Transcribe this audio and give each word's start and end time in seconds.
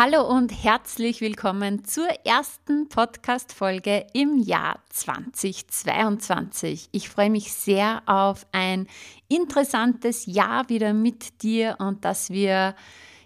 Hallo 0.00 0.22
und 0.22 0.52
herzlich 0.52 1.20
willkommen 1.20 1.84
zur 1.84 2.06
ersten 2.24 2.88
Podcast-Folge 2.88 4.06
im 4.12 4.38
Jahr 4.38 4.78
2022. 4.90 6.90
Ich 6.92 7.08
freue 7.08 7.30
mich 7.30 7.52
sehr 7.52 8.04
auf 8.06 8.46
ein 8.52 8.86
interessantes 9.26 10.26
Jahr 10.26 10.68
wieder 10.68 10.92
mit 10.92 11.42
dir 11.42 11.78
und 11.80 12.04
dass 12.04 12.30
wir 12.30 12.76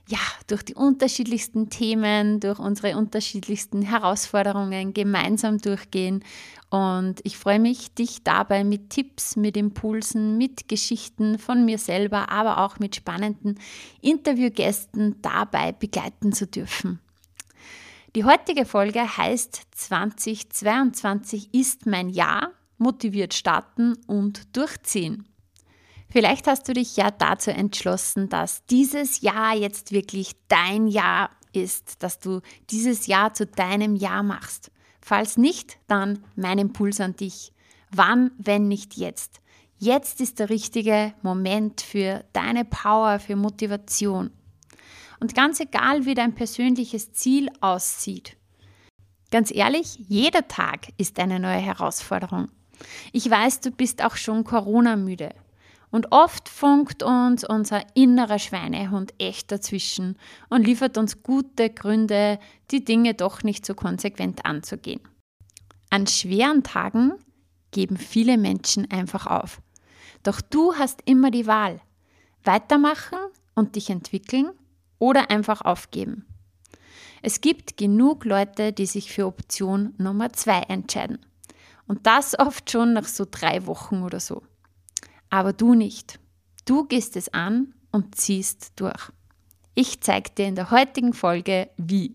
ja, 0.09 0.19
durch 0.47 0.63
die 0.63 0.75
unterschiedlichsten 0.75 1.71
Themen, 1.71 2.41
durch 2.41 2.59
unsere 2.59 2.97
unterschiedlichsten 2.97 3.83
Herausforderungen 3.83 4.95
gemeinsam 4.95 5.59
durchgehen. 5.59 6.25
Und 6.71 7.21
ich 7.23 7.37
freue 7.37 7.61
mich, 7.61 7.95
dich 7.95 8.23
dabei 8.25 8.65
mit 8.65 8.91
Tipps, 8.91 9.37
mit 9.37 9.57
Impulsen, 9.57 10.39
mit 10.39 10.69
Geschichten 10.69 11.39
von 11.39 11.65
mir 11.65 11.79
selber, 11.79 12.31
aber 12.31 12.59
auch 12.59 12.79
mit 12.79 12.97
spannenden 12.97 13.59
Interviewgästen 14.01 15.21
dabei 15.23 15.73
begleiten 15.73 16.33
zu 16.33 16.47
dürfen. 16.47 17.01
Die 18.15 18.25
heutige 18.25 18.67
Folge 18.67 19.17
heißt 19.17 19.63
2022 19.71 21.55
ist 21.55 21.87
mein 21.87 22.11
Jahr, 22.11 22.51
motiviert 22.77 23.33
starten 23.33 23.97
und 24.07 24.55
durchziehen. 24.55 25.32
Vielleicht 26.13 26.47
hast 26.47 26.69
du 26.69 26.75
dich 26.75 26.95
ja 26.99 27.11
dazu 27.11 27.51
entschlossen, 27.51 28.29
dass 28.29 28.67
dieses 28.67 29.23
Jahr 29.23 29.57
jetzt 29.57 29.93
wirklich 29.93 30.33
dein 30.47 30.87
Jahr 30.87 31.31
ist, 31.55 32.03
dass 32.03 32.19
du 32.19 32.43
dieses 32.69 33.07
Jahr 33.07 33.33
zu 33.33 33.47
deinem 33.47 33.97
Jahr 33.97 34.23
machst. 34.23 34.71
Falls 35.01 35.39
nicht, 35.39 35.79
dann 35.87 36.23
mein 36.37 36.59
Impuls 36.59 37.01
an 37.01 37.17
dich. 37.17 37.55
Wann, 37.91 38.31
wenn 38.37 38.69
nicht 38.69 38.99
jetzt? 38.99 39.41
Jetzt 39.79 40.21
ist 40.21 40.39
der 40.39 40.51
richtige 40.51 41.15
Moment 41.23 41.81
für 41.81 42.27
deine 42.35 42.67
Power, 42.67 43.19
für 43.19 43.35
Motivation. 43.35 44.33
Und 45.19 45.35
ganz 45.35 45.61
egal, 45.61 46.05
wie 46.05 46.15
dein 46.15 46.35
persönliches 46.35 47.15
Ziel 47.15 47.49
aussieht. 47.63 48.37
Ganz 49.31 49.51
ehrlich, 49.51 49.99
jeder 50.09 50.47
Tag 50.47 50.89
ist 50.99 51.19
eine 51.19 51.41
neue 51.41 51.57
Herausforderung. 51.57 52.51
Ich 53.13 53.31
weiß, 53.31 53.61
du 53.61 53.71
bist 53.71 54.05
auch 54.05 54.17
schon 54.17 54.45
Corona-müde. 54.45 55.31
Und 55.93 56.11
oft 56.11 56.49
funkt 56.49 57.03
uns 57.03 57.45
unser 57.45 57.85
innerer 57.95 58.39
Schweinehund 58.39 59.13
echt 59.19 59.53
dazwischen 59.53 60.17
und 60.49 60.67
liefert 60.67 60.97
uns 60.97 61.23
gute 61.23 61.69
Gründe, 61.69 62.41
die 62.71 62.83
Dinge 62.83 63.13
doch 63.13 63.43
nicht 63.43 63.67
so 63.67 63.75
konsequent 63.75 64.47
anzugehen. 64.47 65.03
An 65.91 66.07
schweren 66.07 66.63
Tagen 66.63 67.13
geben 67.73 67.99
viele 67.99 68.39
Menschen 68.39 68.91
einfach 68.91 69.27
auf. 69.27 69.61
Doch 70.23 70.41
du 70.41 70.75
hast 70.75 71.03
immer 71.05 71.31
die 71.31 71.47
Wahl. 71.47 71.81
Weitermachen 72.43 73.19
und 73.55 73.77
dich 73.77 73.91
entwickeln 73.91 74.51
oder 74.99 75.31
einfach 75.31 75.61
aufgeben. 75.61 76.25
Es 77.21 77.43
gibt 77.43 77.77
genug 77.77 78.25
Leute, 78.25 78.73
die 78.73 78.87
sich 78.87 79.13
für 79.13 79.27
Option 79.27 79.95
Nummer 79.99 80.33
zwei 80.33 80.61
entscheiden. 80.61 81.19
Und 81.87 82.07
das 82.07 82.39
oft 82.39 82.71
schon 82.71 82.95
nach 82.95 83.05
so 83.05 83.27
drei 83.31 83.67
Wochen 83.67 84.03
oder 84.03 84.21
so. 84.21 84.43
Aber 85.33 85.55
du 85.55 85.73
nicht. 85.73 86.21
Du 86.67 86.85
gehst 86.85 87.17
es 87.17 87.33
an 87.33 87.73
und 87.91 88.15
ziehst 88.17 88.73
durch. 88.77 89.11
Ich 89.75 90.03
zeige 90.03 90.29
dir 90.29 90.47
in 90.47 90.57
der 90.57 90.71
heutigen 90.71 91.15
Folge 91.15 91.71
wie. 91.79 92.15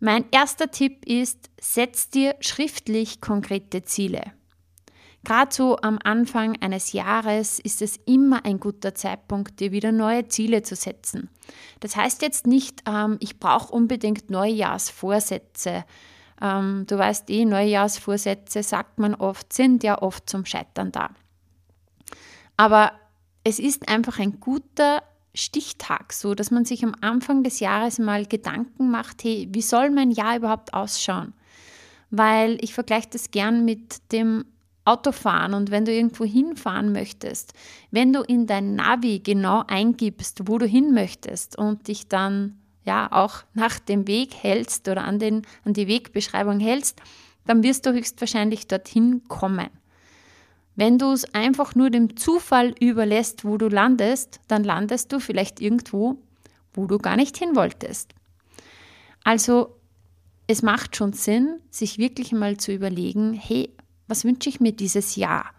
Mein 0.00 0.24
erster 0.32 0.72
Tipp 0.72 1.06
ist, 1.06 1.48
setz 1.60 2.10
dir 2.10 2.34
schriftlich 2.40 3.20
konkrete 3.20 3.84
Ziele. 3.84 4.32
Gerade 5.22 5.54
so 5.54 5.76
am 5.76 6.00
Anfang 6.02 6.60
eines 6.60 6.92
Jahres 6.92 7.60
ist 7.60 7.82
es 7.82 7.98
immer 8.04 8.44
ein 8.44 8.58
guter 8.58 8.96
Zeitpunkt, 8.96 9.60
dir 9.60 9.70
wieder 9.70 9.92
neue 9.92 10.26
Ziele 10.26 10.62
zu 10.62 10.74
setzen. 10.74 11.30
Das 11.78 11.94
heißt 11.94 12.20
jetzt 12.22 12.48
nicht, 12.48 12.82
ähm, 12.88 13.16
ich 13.20 13.38
brauche 13.38 13.72
unbedingt 13.72 14.28
Neujahrsvorsätze. 14.28 15.84
Ähm, 16.42 16.84
du 16.88 16.98
weißt 16.98 17.30
eh, 17.30 17.44
Neujahrsvorsätze, 17.44 18.64
sagt 18.64 18.98
man 18.98 19.14
oft, 19.14 19.52
sind 19.52 19.84
ja 19.84 20.02
oft 20.02 20.28
zum 20.28 20.44
Scheitern 20.44 20.90
da. 20.90 21.10
Aber 22.60 22.92
es 23.42 23.58
ist 23.58 23.88
einfach 23.88 24.18
ein 24.18 24.38
guter 24.38 25.02
Stichtag, 25.34 26.12
so 26.12 26.34
dass 26.34 26.50
man 26.50 26.66
sich 26.66 26.84
am 26.84 26.94
Anfang 27.00 27.42
des 27.42 27.58
Jahres 27.58 27.98
mal 27.98 28.26
Gedanken 28.26 28.90
macht, 28.90 29.24
hey, 29.24 29.48
wie 29.50 29.62
soll 29.62 29.88
mein 29.88 30.10
Jahr 30.10 30.36
überhaupt 30.36 30.74
ausschauen? 30.74 31.32
Weil 32.10 32.62
ich 32.62 32.74
vergleiche 32.74 33.08
das 33.12 33.30
gern 33.30 33.64
mit 33.64 34.12
dem 34.12 34.44
Autofahren 34.84 35.54
und 35.54 35.70
wenn 35.70 35.86
du 35.86 35.92
irgendwo 35.94 36.26
hinfahren 36.26 36.92
möchtest, 36.92 37.54
wenn 37.92 38.12
du 38.12 38.20
in 38.20 38.46
dein 38.46 38.74
Navi 38.74 39.20
genau 39.20 39.64
eingibst, 39.66 40.46
wo 40.46 40.58
du 40.58 40.66
hin 40.66 40.92
möchtest 40.92 41.56
und 41.56 41.88
dich 41.88 42.08
dann 42.08 42.58
ja 42.84 43.10
auch 43.10 43.44
nach 43.54 43.78
dem 43.78 44.06
Weg 44.06 44.34
hältst 44.34 44.86
oder 44.86 45.04
an, 45.04 45.18
den, 45.18 45.46
an 45.64 45.72
die 45.72 45.88
Wegbeschreibung 45.88 46.60
hältst, 46.60 47.00
dann 47.46 47.62
wirst 47.62 47.86
du 47.86 47.94
höchstwahrscheinlich 47.94 48.66
dorthin 48.66 49.22
kommen. 49.28 49.70
Wenn 50.80 50.96
du 50.96 51.12
es 51.12 51.34
einfach 51.34 51.74
nur 51.74 51.90
dem 51.90 52.16
Zufall 52.16 52.74
überlässt, 52.80 53.44
wo 53.44 53.58
du 53.58 53.68
landest, 53.68 54.40
dann 54.48 54.64
landest 54.64 55.12
du 55.12 55.20
vielleicht 55.20 55.60
irgendwo, 55.60 56.22
wo 56.72 56.86
du 56.86 56.96
gar 56.96 57.16
nicht 57.16 57.36
hin 57.36 57.54
wolltest. 57.54 58.14
Also 59.22 59.76
es 60.46 60.62
macht 60.62 60.96
schon 60.96 61.12
Sinn, 61.12 61.60
sich 61.68 61.98
wirklich 61.98 62.32
mal 62.32 62.56
zu 62.56 62.72
überlegen, 62.72 63.34
hey, 63.34 63.76
was 64.08 64.24
wünsche 64.24 64.48
ich 64.48 64.58
mir 64.58 64.72
dieses 64.72 65.16
Jahr 65.16 65.50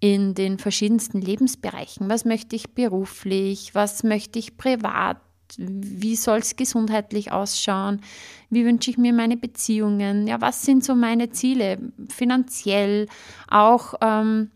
in 0.00 0.34
den 0.34 0.58
verschiedensten 0.58 1.20
Lebensbereichen? 1.20 2.10
Was 2.10 2.24
möchte 2.24 2.56
ich 2.56 2.74
beruflich? 2.74 3.76
Was 3.76 4.02
möchte 4.02 4.40
ich 4.40 4.56
privat? 4.56 5.20
Wie 5.58 6.16
soll 6.16 6.38
es 6.38 6.56
gesundheitlich 6.56 7.32
ausschauen, 7.32 8.00
wie 8.50 8.64
wünsche 8.64 8.90
ich 8.90 8.98
mir 8.98 9.12
meine 9.12 9.36
Beziehungen, 9.36 10.26
ja, 10.26 10.40
was 10.40 10.62
sind 10.62 10.84
so 10.84 10.94
meine 10.94 11.30
Ziele 11.30 11.78
finanziell, 12.08 13.08
auch 13.48 13.94
ähm, 14.00 14.50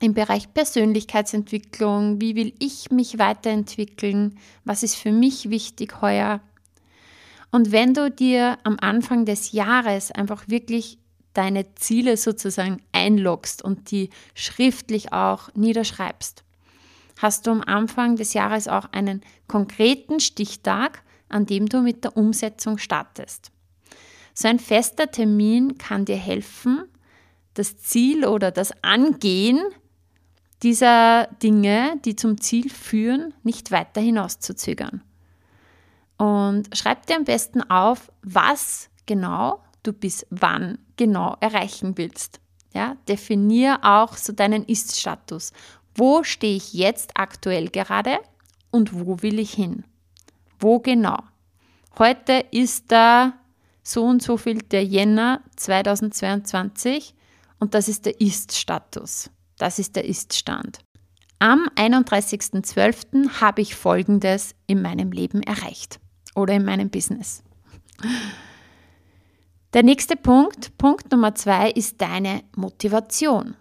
im 0.00 0.14
Bereich 0.14 0.52
Persönlichkeitsentwicklung, 0.52 2.20
wie 2.20 2.34
will 2.34 2.54
ich 2.58 2.90
mich 2.90 3.18
weiterentwickeln, 3.18 4.38
was 4.64 4.82
ist 4.82 4.96
für 4.96 5.12
mich 5.12 5.50
wichtig 5.50 6.00
heuer. 6.00 6.40
Und 7.50 7.72
wenn 7.72 7.94
du 7.94 8.10
dir 8.10 8.58
am 8.64 8.76
Anfang 8.80 9.24
des 9.24 9.52
Jahres 9.52 10.10
einfach 10.10 10.48
wirklich 10.48 10.98
deine 11.34 11.74
Ziele 11.74 12.16
sozusagen 12.16 12.82
einloggst 12.92 13.62
und 13.62 13.90
die 13.90 14.10
schriftlich 14.34 15.12
auch 15.12 15.54
niederschreibst, 15.54 16.44
hast 17.20 17.46
du 17.46 17.50
am 17.50 17.62
Anfang 17.62 18.16
des 18.16 18.32
Jahres 18.32 18.66
auch 18.66 18.92
einen 18.92 19.22
konkreten 19.46 20.20
Stichtag, 20.20 21.02
an 21.28 21.46
dem 21.46 21.68
du 21.68 21.80
mit 21.80 22.04
der 22.04 22.16
Umsetzung 22.16 22.78
startest. 22.78 23.50
So 24.34 24.48
ein 24.48 24.58
fester 24.58 25.10
Termin 25.10 25.76
kann 25.78 26.04
dir 26.04 26.16
helfen, 26.16 26.84
das 27.54 27.78
Ziel 27.78 28.24
oder 28.24 28.50
das 28.50 28.72
Angehen 28.82 29.60
dieser 30.62 31.26
Dinge, 31.42 31.98
die 32.04 32.16
zum 32.16 32.40
Ziel 32.40 32.70
führen, 32.70 33.34
nicht 33.42 33.70
weiter 33.70 34.00
hinauszuzögern. 34.00 35.02
Und 36.16 36.76
schreib 36.76 37.06
dir 37.06 37.16
am 37.16 37.24
besten 37.24 37.62
auf, 37.62 38.12
was 38.22 38.90
genau 39.06 39.62
du 39.82 39.92
bis 39.92 40.26
wann 40.30 40.78
genau 40.96 41.36
erreichen 41.40 41.96
willst. 41.96 42.40
Ja, 42.74 42.96
definier 43.08 43.80
auch 43.82 44.16
so 44.16 44.32
deinen 44.32 44.64
Ist-Status. 44.64 45.52
Wo 45.94 46.22
stehe 46.22 46.56
ich 46.56 46.72
jetzt 46.72 47.12
aktuell 47.14 47.68
gerade 47.68 48.18
und 48.70 48.94
wo 48.94 49.22
will 49.22 49.38
ich 49.38 49.52
hin? 49.52 49.84
Wo 50.58 50.78
genau? 50.78 51.18
Heute 51.98 52.44
ist 52.50 52.92
da 52.92 53.34
so 53.82 54.04
und 54.04 54.22
so 54.22 54.36
viel 54.36 54.58
der 54.58 54.84
Jänner 54.84 55.42
2022 55.56 57.14
und 57.58 57.74
das 57.74 57.88
ist 57.88 58.06
der 58.06 58.20
Ist-Status. 58.20 59.30
Das 59.58 59.78
ist 59.78 59.96
der 59.96 60.04
Ist-Stand. 60.04 60.78
Am 61.38 61.68
31.12. 61.76 63.40
habe 63.40 63.62
ich 63.62 63.74
Folgendes 63.74 64.54
in 64.66 64.82
meinem 64.82 65.10
Leben 65.10 65.42
erreicht 65.42 65.98
oder 66.34 66.54
in 66.54 66.64
meinem 66.64 66.90
Business. 66.90 67.42
Der 69.72 69.82
nächste 69.82 70.16
Punkt, 70.16 70.76
Punkt 70.78 71.10
Nummer 71.12 71.34
zwei, 71.34 71.70
ist 71.70 72.00
deine 72.00 72.42
Motivation. 72.56 73.56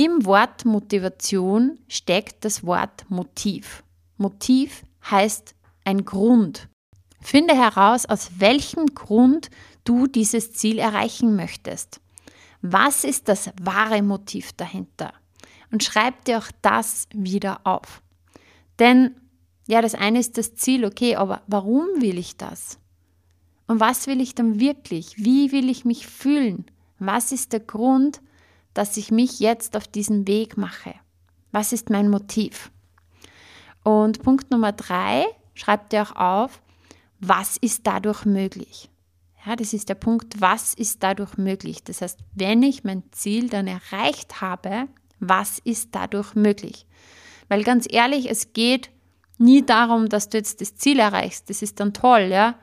Im 0.00 0.24
Wort 0.24 0.64
Motivation 0.64 1.78
steckt 1.86 2.46
das 2.46 2.64
Wort 2.64 3.04
Motiv. 3.10 3.84
Motiv 4.16 4.82
heißt 5.10 5.54
ein 5.84 6.06
Grund 6.06 6.70
Finde 7.20 7.54
heraus, 7.54 8.06
aus 8.06 8.30
welchem 8.38 8.86
Grund 8.94 9.50
du 9.84 10.06
dieses 10.06 10.54
Ziel 10.54 10.78
erreichen 10.78 11.36
möchtest. 11.36 12.00
Was 12.62 13.04
ist 13.04 13.28
das 13.28 13.50
wahre 13.60 14.00
Motiv 14.00 14.54
dahinter? 14.54 15.12
Und 15.70 15.84
schreib 15.84 16.24
dir 16.24 16.38
auch 16.38 16.50
das 16.62 17.06
wieder 17.12 17.60
auf. 17.64 18.00
Denn, 18.78 19.14
ja, 19.68 19.82
das 19.82 19.94
eine 19.94 20.18
ist 20.20 20.38
das 20.38 20.54
Ziel, 20.54 20.86
okay, 20.86 21.16
aber 21.16 21.42
warum 21.46 21.84
will 21.98 22.16
ich 22.16 22.38
das? 22.38 22.78
Und 23.66 23.80
was 23.80 24.06
will 24.06 24.22
ich 24.22 24.34
dann 24.34 24.60
wirklich? 24.60 25.18
Wie 25.18 25.52
will 25.52 25.68
ich 25.68 25.84
mich 25.84 26.06
fühlen? 26.06 26.64
Was 26.98 27.32
ist 27.32 27.52
der 27.52 27.60
Grund, 27.60 28.22
dass 28.74 28.96
ich 28.96 29.10
mich 29.10 29.40
jetzt 29.40 29.76
auf 29.76 29.86
diesen 29.88 30.26
Weg 30.26 30.56
mache? 30.56 30.94
Was 31.52 31.72
ist 31.72 31.90
mein 31.90 32.08
Motiv? 32.08 32.70
Und 33.82 34.22
Punkt 34.22 34.50
Nummer 34.50 34.72
drei, 34.72 35.24
schreib 35.54 35.90
dir 35.90 36.02
auch 36.02 36.16
auf, 36.16 36.62
was 37.18 37.56
ist 37.56 37.86
dadurch 37.86 38.24
möglich? 38.24 38.90
Ja, 39.44 39.56
das 39.56 39.72
ist 39.72 39.88
der 39.88 39.94
Punkt, 39.94 40.40
was 40.40 40.74
ist 40.74 41.02
dadurch 41.02 41.36
möglich? 41.38 41.82
Das 41.84 42.02
heißt, 42.02 42.18
wenn 42.34 42.62
ich 42.62 42.84
mein 42.84 43.02
Ziel 43.10 43.48
dann 43.48 43.66
erreicht 43.66 44.40
habe, 44.40 44.86
was 45.18 45.58
ist 45.60 45.90
dadurch 45.92 46.34
möglich? 46.34 46.86
Weil 47.48 47.64
ganz 47.64 47.86
ehrlich, 47.90 48.30
es 48.30 48.52
geht 48.52 48.90
nie 49.38 49.64
darum, 49.64 50.08
dass 50.08 50.28
du 50.28 50.38
jetzt 50.38 50.60
das 50.60 50.76
Ziel 50.76 50.98
erreichst. 50.98 51.48
Das 51.50 51.62
ist 51.62 51.80
dann 51.80 51.92
toll, 51.92 52.28
ja. 52.30 52.58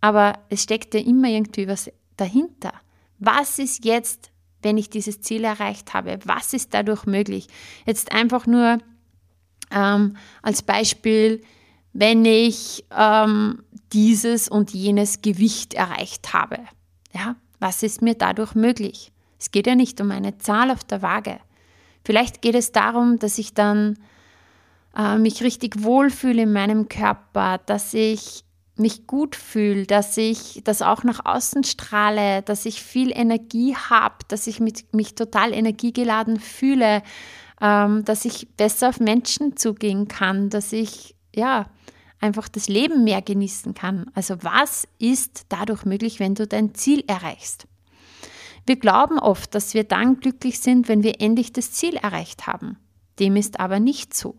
Aber 0.00 0.38
es 0.48 0.62
steckt 0.62 0.94
ja 0.94 1.00
immer 1.00 1.28
irgendwie 1.28 1.68
was 1.68 1.90
dahinter. 2.16 2.72
Was 3.18 3.58
ist 3.58 3.84
jetzt, 3.84 4.31
wenn 4.62 4.78
ich 4.78 4.90
dieses 4.90 5.20
Ziel 5.20 5.44
erreicht 5.44 5.94
habe? 5.94 6.18
Was 6.24 6.52
ist 6.52 6.74
dadurch 6.74 7.06
möglich? 7.06 7.48
Jetzt 7.86 8.12
einfach 8.12 8.46
nur 8.46 8.78
ähm, 9.70 10.16
als 10.42 10.62
Beispiel, 10.62 11.42
wenn 11.92 12.24
ich 12.24 12.84
ähm, 12.96 13.62
dieses 13.92 14.48
und 14.48 14.72
jenes 14.72 15.22
Gewicht 15.22 15.74
erreicht 15.74 16.32
habe. 16.32 16.58
Ja, 17.12 17.36
was 17.58 17.82
ist 17.82 18.02
mir 18.02 18.14
dadurch 18.14 18.54
möglich? 18.54 19.12
Es 19.38 19.50
geht 19.50 19.66
ja 19.66 19.74
nicht 19.74 20.00
um 20.00 20.10
eine 20.10 20.38
Zahl 20.38 20.70
auf 20.70 20.84
der 20.84 21.02
Waage. 21.02 21.38
Vielleicht 22.04 22.42
geht 22.42 22.54
es 22.54 22.72
darum, 22.72 23.18
dass 23.18 23.38
ich 23.38 23.54
dann 23.54 23.98
äh, 24.96 25.18
mich 25.18 25.42
richtig 25.42 25.82
wohlfühle 25.82 26.42
in 26.42 26.52
meinem 26.52 26.88
Körper, 26.88 27.58
dass 27.58 27.94
ich 27.94 28.44
mich 28.76 29.06
gut 29.06 29.36
fühle, 29.36 29.86
dass 29.86 30.16
ich 30.16 30.62
das 30.64 30.82
auch 30.82 31.04
nach 31.04 31.24
außen 31.24 31.64
strahle, 31.64 32.42
dass 32.42 32.64
ich 32.64 32.82
viel 32.82 33.12
Energie 33.12 33.76
habe, 33.76 34.16
dass 34.28 34.46
ich 34.46 34.60
mit, 34.60 34.94
mich 34.94 35.14
total 35.14 35.52
energiegeladen 35.52 36.40
fühle, 36.40 37.02
ähm, 37.60 38.04
dass 38.04 38.24
ich 38.24 38.48
besser 38.56 38.88
auf 38.88 39.00
Menschen 39.00 39.56
zugehen 39.56 40.08
kann, 40.08 40.48
dass 40.48 40.72
ich 40.72 41.14
ja 41.34 41.66
einfach 42.18 42.48
das 42.48 42.68
Leben 42.68 43.04
mehr 43.04 43.20
genießen 43.20 43.74
kann. 43.74 44.06
Also 44.14 44.36
was 44.42 44.86
ist 44.98 45.46
dadurch 45.48 45.84
möglich, 45.84 46.20
wenn 46.20 46.34
du 46.34 46.46
dein 46.46 46.74
Ziel 46.74 47.04
erreichst? 47.06 47.66
Wir 48.64 48.76
glauben 48.76 49.18
oft, 49.18 49.54
dass 49.54 49.74
wir 49.74 49.84
dann 49.84 50.20
glücklich 50.20 50.60
sind, 50.60 50.88
wenn 50.88 51.02
wir 51.02 51.20
endlich 51.20 51.52
das 51.52 51.72
Ziel 51.72 51.96
erreicht 51.96 52.46
haben. 52.46 52.78
Dem 53.18 53.36
ist 53.36 53.60
aber 53.60 53.80
nicht 53.80 54.14
so, 54.14 54.36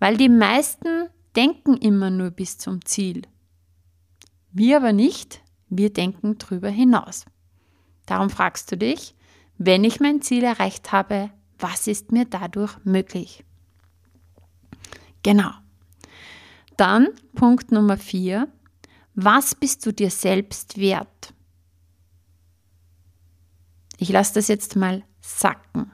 weil 0.00 0.16
die 0.16 0.30
meisten 0.30 1.08
denken 1.36 1.76
immer 1.76 2.10
nur 2.10 2.30
bis 2.30 2.58
zum 2.58 2.84
Ziel. 2.84 3.22
Wir 4.56 4.76
aber 4.76 4.92
nicht, 4.92 5.42
wir 5.68 5.92
denken 5.92 6.38
drüber 6.38 6.68
hinaus. 6.68 7.24
Darum 8.06 8.30
fragst 8.30 8.70
du 8.70 8.76
dich, 8.76 9.16
wenn 9.58 9.82
ich 9.82 9.98
mein 9.98 10.22
Ziel 10.22 10.44
erreicht 10.44 10.92
habe, 10.92 11.30
was 11.58 11.88
ist 11.88 12.12
mir 12.12 12.24
dadurch 12.24 12.76
möglich? 12.84 13.44
Genau. 15.24 15.50
Dann 16.76 17.08
Punkt 17.34 17.72
Nummer 17.72 17.96
vier. 17.96 18.46
Was 19.16 19.56
bist 19.56 19.84
du 19.86 19.92
dir 19.92 20.10
selbst 20.10 20.78
wert? 20.78 21.34
Ich 23.98 24.10
lasse 24.10 24.34
das 24.34 24.46
jetzt 24.46 24.76
mal 24.76 25.02
sacken 25.20 25.90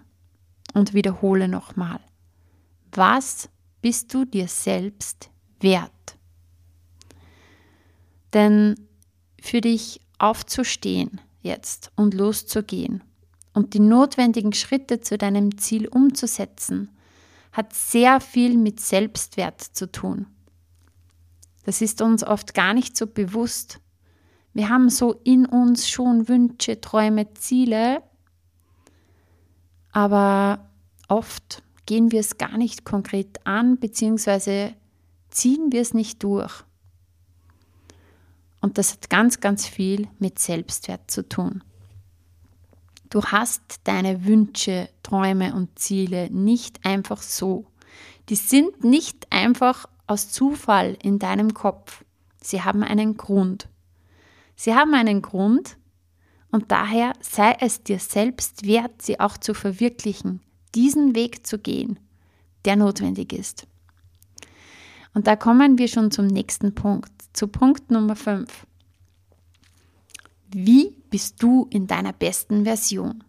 und 0.74 0.92
wiederhole 0.92 1.48
nochmal. 1.48 2.00
Was 2.92 3.48
bist 3.80 4.12
du 4.12 4.26
dir 4.26 4.48
selbst 4.48 5.30
wert? 5.60 5.92
Denn 8.32 8.76
für 9.40 9.60
dich 9.60 10.00
aufzustehen 10.18 11.20
jetzt 11.42 11.90
und 11.96 12.14
loszugehen 12.14 13.02
und 13.54 13.74
die 13.74 13.80
notwendigen 13.80 14.52
Schritte 14.52 15.00
zu 15.00 15.18
deinem 15.18 15.58
Ziel 15.58 15.88
umzusetzen, 15.88 16.90
hat 17.52 17.72
sehr 17.74 18.20
viel 18.20 18.56
mit 18.56 18.80
Selbstwert 18.80 19.60
zu 19.60 19.90
tun. 19.90 20.26
Das 21.64 21.82
ist 21.82 22.00
uns 22.00 22.24
oft 22.24 22.54
gar 22.54 22.74
nicht 22.74 22.96
so 22.96 23.06
bewusst. 23.06 23.80
Wir 24.52 24.68
haben 24.68 24.88
so 24.88 25.20
in 25.24 25.46
uns 25.46 25.88
schon 25.88 26.28
Wünsche, 26.28 26.80
Träume, 26.80 27.32
Ziele, 27.34 28.02
aber 29.92 30.70
oft 31.08 31.62
gehen 31.86 32.12
wir 32.12 32.20
es 32.20 32.38
gar 32.38 32.56
nicht 32.56 32.84
konkret 32.84 33.44
an, 33.44 33.78
beziehungsweise 33.78 34.74
ziehen 35.30 35.72
wir 35.72 35.80
es 35.80 35.94
nicht 35.94 36.22
durch. 36.22 36.64
Und 38.60 38.78
das 38.78 38.92
hat 38.92 39.10
ganz, 39.10 39.40
ganz 39.40 39.66
viel 39.66 40.08
mit 40.18 40.38
Selbstwert 40.38 41.10
zu 41.10 41.28
tun. 41.28 41.62
Du 43.08 43.22
hast 43.24 43.80
deine 43.84 44.24
Wünsche, 44.24 44.88
Träume 45.02 45.54
und 45.54 45.78
Ziele 45.78 46.30
nicht 46.30 46.84
einfach 46.84 47.22
so. 47.22 47.66
Die 48.28 48.36
sind 48.36 48.84
nicht 48.84 49.26
einfach 49.30 49.86
aus 50.06 50.30
Zufall 50.30 50.96
in 51.02 51.18
deinem 51.18 51.54
Kopf. 51.54 52.04
Sie 52.40 52.62
haben 52.62 52.84
einen 52.84 53.16
Grund. 53.16 53.68
Sie 54.54 54.74
haben 54.74 54.94
einen 54.94 55.22
Grund 55.22 55.76
und 56.50 56.70
daher 56.70 57.14
sei 57.20 57.56
es 57.60 57.82
dir 57.82 57.98
selbst 57.98 58.66
wert, 58.66 59.02
sie 59.02 59.18
auch 59.18 59.36
zu 59.38 59.54
verwirklichen, 59.54 60.40
diesen 60.74 61.14
Weg 61.14 61.46
zu 61.46 61.58
gehen, 61.58 61.98
der 62.64 62.76
notwendig 62.76 63.32
ist. 63.32 63.66
Und 65.14 65.26
da 65.26 65.36
kommen 65.36 65.78
wir 65.78 65.88
schon 65.88 66.10
zum 66.10 66.26
nächsten 66.26 66.74
Punkt, 66.74 67.10
zu 67.32 67.48
Punkt 67.48 67.90
Nummer 67.90 68.16
5. 68.16 68.66
Wie 70.52 70.94
bist 71.10 71.42
du 71.42 71.66
in 71.70 71.86
deiner 71.86 72.12
besten 72.12 72.64
Version? 72.64 73.24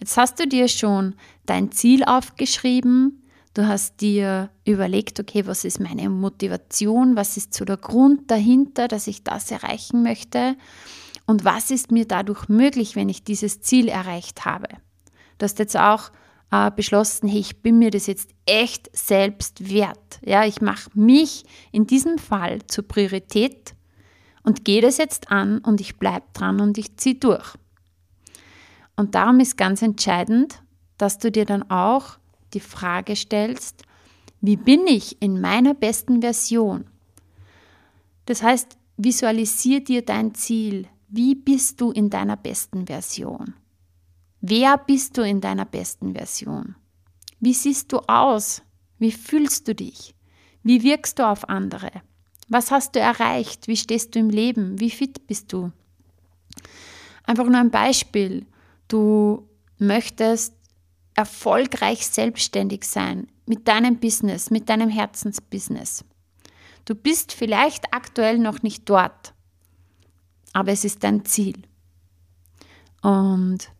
Jetzt 0.00 0.16
hast 0.16 0.38
du 0.38 0.46
dir 0.46 0.68
schon 0.68 1.14
dein 1.46 1.72
Ziel 1.72 2.04
aufgeschrieben, 2.04 3.22
du 3.54 3.66
hast 3.66 4.00
dir 4.02 4.50
überlegt, 4.64 5.18
okay, 5.18 5.46
was 5.46 5.64
ist 5.64 5.80
meine 5.80 6.10
Motivation, 6.10 7.16
was 7.16 7.36
ist 7.36 7.54
so 7.54 7.64
der 7.64 7.78
Grund 7.78 8.30
dahinter, 8.30 8.88
dass 8.88 9.06
ich 9.06 9.24
das 9.24 9.50
erreichen 9.50 10.02
möchte 10.02 10.56
und 11.26 11.44
was 11.44 11.70
ist 11.70 11.90
mir 11.90 12.06
dadurch 12.06 12.48
möglich, 12.48 12.96
wenn 12.96 13.08
ich 13.08 13.24
dieses 13.24 13.62
Ziel 13.62 13.88
erreicht 13.88 14.44
habe. 14.44 14.68
Du 15.38 15.44
hast 15.44 15.58
jetzt 15.58 15.76
auch 15.76 16.10
äh, 16.50 16.70
beschlossen, 16.70 17.28
hey, 17.28 17.40
ich 17.40 17.62
bin 17.62 17.78
mir 17.78 17.90
das 17.90 18.06
jetzt 18.06 18.30
echt 18.46 18.88
selbst 18.96 19.70
wert. 19.70 20.20
Ja, 20.24 20.44
ich 20.44 20.60
mache 20.60 20.90
mich 20.94 21.44
in 21.72 21.86
diesem 21.86 22.18
Fall 22.18 22.60
zur 22.66 22.86
Priorität 22.86 23.74
und 24.42 24.64
gehe 24.64 24.80
das 24.80 24.98
jetzt 24.98 25.30
an 25.30 25.58
und 25.58 25.80
ich 25.80 25.96
bleibe 25.96 26.26
dran 26.32 26.60
und 26.60 26.78
ich 26.78 26.96
ziehe 26.96 27.16
durch. 27.16 27.54
Und 28.96 29.14
darum 29.14 29.40
ist 29.40 29.56
ganz 29.56 29.82
entscheidend, 29.82 30.62
dass 30.98 31.18
du 31.18 31.30
dir 31.30 31.44
dann 31.44 31.70
auch 31.70 32.18
die 32.54 32.60
Frage 32.60 33.16
stellst, 33.16 33.82
wie 34.40 34.56
bin 34.56 34.86
ich 34.86 35.20
in 35.20 35.40
meiner 35.40 35.74
besten 35.74 36.20
Version? 36.20 36.86
Das 38.26 38.42
heißt, 38.42 38.78
visualisier 38.96 39.82
dir 39.82 40.02
dein 40.02 40.34
Ziel. 40.34 40.88
Wie 41.08 41.34
bist 41.34 41.80
du 41.80 41.90
in 41.90 42.10
deiner 42.10 42.36
besten 42.36 42.86
Version? 42.86 43.54
Wer 44.48 44.78
bist 44.78 45.18
du 45.18 45.22
in 45.22 45.40
deiner 45.40 45.64
besten 45.64 46.14
Version? 46.14 46.76
Wie 47.40 47.52
siehst 47.52 47.92
du 47.92 47.98
aus? 48.06 48.62
Wie 48.96 49.10
fühlst 49.10 49.66
du 49.66 49.74
dich? 49.74 50.14
Wie 50.62 50.84
wirkst 50.84 51.18
du 51.18 51.26
auf 51.26 51.48
andere? 51.48 51.90
Was 52.46 52.70
hast 52.70 52.94
du 52.94 53.00
erreicht? 53.00 53.66
Wie 53.66 53.76
stehst 53.76 54.14
du 54.14 54.20
im 54.20 54.30
Leben? 54.30 54.78
Wie 54.78 54.90
fit 54.90 55.26
bist 55.26 55.52
du? 55.52 55.72
Einfach 57.24 57.46
nur 57.46 57.58
ein 57.58 57.72
Beispiel. 57.72 58.46
Du 58.86 59.48
möchtest 59.78 60.54
erfolgreich 61.14 62.06
selbstständig 62.06 62.84
sein 62.84 63.26
mit 63.46 63.66
deinem 63.66 63.98
Business, 63.98 64.50
mit 64.50 64.68
deinem 64.68 64.90
Herzensbusiness. 64.90 66.04
Du 66.84 66.94
bist 66.94 67.32
vielleicht 67.32 67.92
aktuell 67.92 68.38
noch 68.38 68.62
nicht 68.62 68.88
dort, 68.88 69.34
aber 70.52 70.70
es 70.70 70.84
ist 70.84 71.02
dein 71.02 71.24
Ziel. 71.24 71.62
Und 73.02 73.72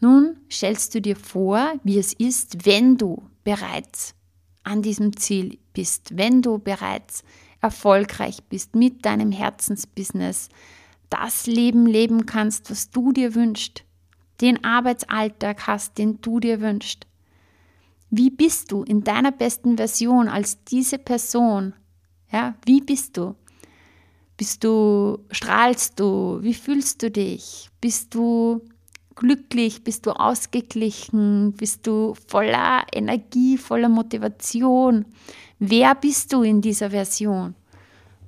nun 0.00 0.38
stellst 0.50 0.94
du 0.94 1.00
dir 1.00 1.16
vor, 1.16 1.74
wie 1.84 1.98
es 1.98 2.12
ist, 2.12 2.66
wenn 2.66 2.96
du 2.96 3.22
bereits 3.44 4.14
an 4.62 4.82
diesem 4.82 5.16
Ziel 5.16 5.58
bist, 5.72 6.16
wenn 6.16 6.42
du 6.42 6.58
bereits 6.58 7.22
erfolgreich 7.60 8.42
bist 8.44 8.74
mit 8.74 9.04
deinem 9.04 9.32
Herzensbusiness, 9.32 10.48
das 11.10 11.46
Leben 11.46 11.86
leben 11.86 12.26
kannst, 12.26 12.70
was 12.70 12.90
du 12.90 13.12
dir 13.12 13.34
wünschst, 13.34 13.84
den 14.40 14.64
Arbeitsalltag 14.64 15.66
hast, 15.66 15.98
den 15.98 16.20
du 16.22 16.40
dir 16.40 16.60
wünschst. 16.60 17.06
Wie 18.08 18.30
bist 18.30 18.72
du 18.72 18.82
in 18.82 19.04
deiner 19.04 19.32
besten 19.32 19.76
Version 19.76 20.28
als 20.28 20.64
diese 20.64 20.98
Person? 20.98 21.74
Ja, 22.32 22.54
wie 22.64 22.80
bist 22.80 23.16
du? 23.16 23.34
Bist 24.36 24.64
du, 24.64 25.18
strahlst 25.30 26.00
du? 26.00 26.38
Wie 26.40 26.54
fühlst 26.54 27.02
du 27.02 27.10
dich? 27.10 27.68
Bist 27.80 28.14
du 28.14 28.62
glücklich? 29.14 29.84
Bist 29.84 30.06
du 30.06 30.12
ausgeglichen? 30.12 31.52
Bist 31.52 31.86
du 31.86 32.14
voller 32.28 32.84
Energie, 32.92 33.58
voller 33.58 33.88
Motivation? 33.88 35.04
Wer 35.58 35.94
bist 35.94 36.32
du 36.32 36.42
in 36.42 36.60
dieser 36.60 36.90
Version? 36.90 37.54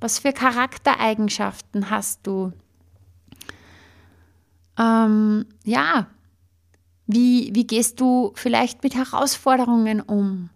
Was 0.01 0.19
für 0.19 0.33
Charaktereigenschaften 0.33 1.91
hast 1.91 2.27
du? 2.27 2.53
Ähm, 4.79 5.47
ja, 5.65 6.07
wie, 7.07 7.55
wie 7.55 7.67
gehst 7.67 8.01
du 8.01 8.33
vielleicht 8.35 8.83
mit 8.83 8.95
Herausforderungen 8.95 10.01
um? 10.01 10.51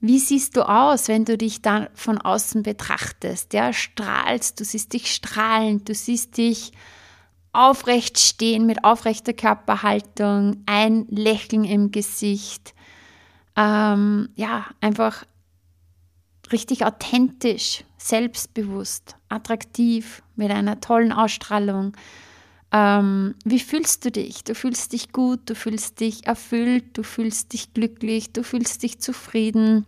Wie 0.00 0.18
siehst 0.18 0.56
du 0.56 0.68
aus, 0.68 1.08
wenn 1.08 1.24
du 1.24 1.36
dich 1.36 1.62
dann 1.62 1.88
von 1.94 2.18
außen 2.18 2.62
betrachtest? 2.62 3.52
Ja, 3.54 3.72
strahlst, 3.72 4.60
du 4.60 4.64
siehst 4.64 4.92
dich 4.92 5.12
strahlend, 5.12 5.88
du 5.88 5.94
siehst 5.94 6.36
dich 6.36 6.72
aufrecht 7.56 8.18
stehen 8.18 8.66
mit 8.66 8.84
aufrechter 8.84 9.32
Körperhaltung, 9.32 10.62
ein 10.66 11.06
Lächeln 11.08 11.64
im 11.64 11.90
Gesicht. 11.90 12.74
Ähm, 13.56 14.28
ja, 14.34 14.66
einfach 14.80 15.24
richtig 16.52 16.84
authentisch, 16.84 17.84
selbstbewusst, 17.96 19.16
attraktiv, 19.28 20.22
mit 20.36 20.50
einer 20.50 20.80
tollen 20.80 21.12
Ausstrahlung. 21.12 21.96
Ähm, 22.72 23.34
wie 23.44 23.60
fühlst 23.60 24.04
du 24.04 24.10
dich? 24.10 24.44
Du 24.44 24.54
fühlst 24.54 24.92
dich 24.92 25.12
gut, 25.12 25.48
du 25.48 25.54
fühlst 25.54 26.00
dich 26.00 26.26
erfüllt, 26.26 26.98
du 26.98 27.02
fühlst 27.02 27.52
dich 27.52 27.72
glücklich, 27.72 28.32
du 28.32 28.42
fühlst 28.42 28.82
dich 28.82 29.00
zufrieden, 29.00 29.86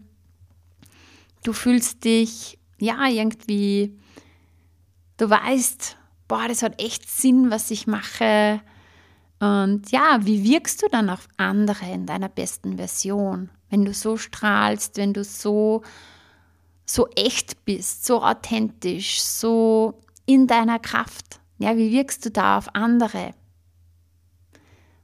du 1.42 1.52
fühlst 1.52 2.04
dich, 2.04 2.58
ja, 2.78 3.06
irgendwie, 3.08 3.98
du 5.18 5.28
weißt, 5.28 5.97
boah, 6.28 6.46
das 6.46 6.62
hat 6.62 6.80
echt 6.80 7.08
Sinn, 7.10 7.50
was 7.50 7.70
ich 7.70 7.86
mache. 7.86 8.60
Und 9.40 9.90
ja, 9.90 10.18
wie 10.22 10.44
wirkst 10.44 10.82
du 10.82 10.88
dann 10.88 11.10
auf 11.10 11.28
andere 11.36 11.90
in 11.90 12.06
deiner 12.06 12.28
besten 12.28 12.76
Version? 12.76 13.50
Wenn 13.70 13.84
du 13.84 13.94
so 13.94 14.16
strahlst, 14.16 14.96
wenn 14.96 15.12
du 15.12 15.24
so, 15.24 15.82
so 16.84 17.08
echt 17.16 17.64
bist, 17.64 18.04
so 18.04 18.22
authentisch, 18.22 19.22
so 19.22 20.00
in 20.26 20.46
deiner 20.46 20.78
Kraft. 20.78 21.40
Ja, 21.58 21.76
wie 21.76 21.92
wirkst 21.92 22.24
du 22.24 22.30
da 22.30 22.58
auf 22.58 22.74
andere? 22.74 23.32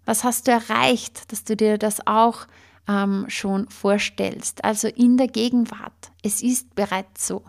Was 0.04 0.24
hast 0.24 0.46
du 0.46 0.52
erreicht, 0.52 1.32
dass 1.32 1.44
du 1.44 1.56
dir 1.56 1.78
das 1.78 2.06
auch 2.06 2.46
ähm, 2.88 3.24
schon 3.28 3.68
vorstellst? 3.70 4.64
Also 4.64 4.88
in 4.88 5.16
der 5.16 5.28
Gegenwart. 5.28 6.12
Es 6.22 6.42
ist 6.42 6.74
bereits 6.74 7.26
so. 7.26 7.42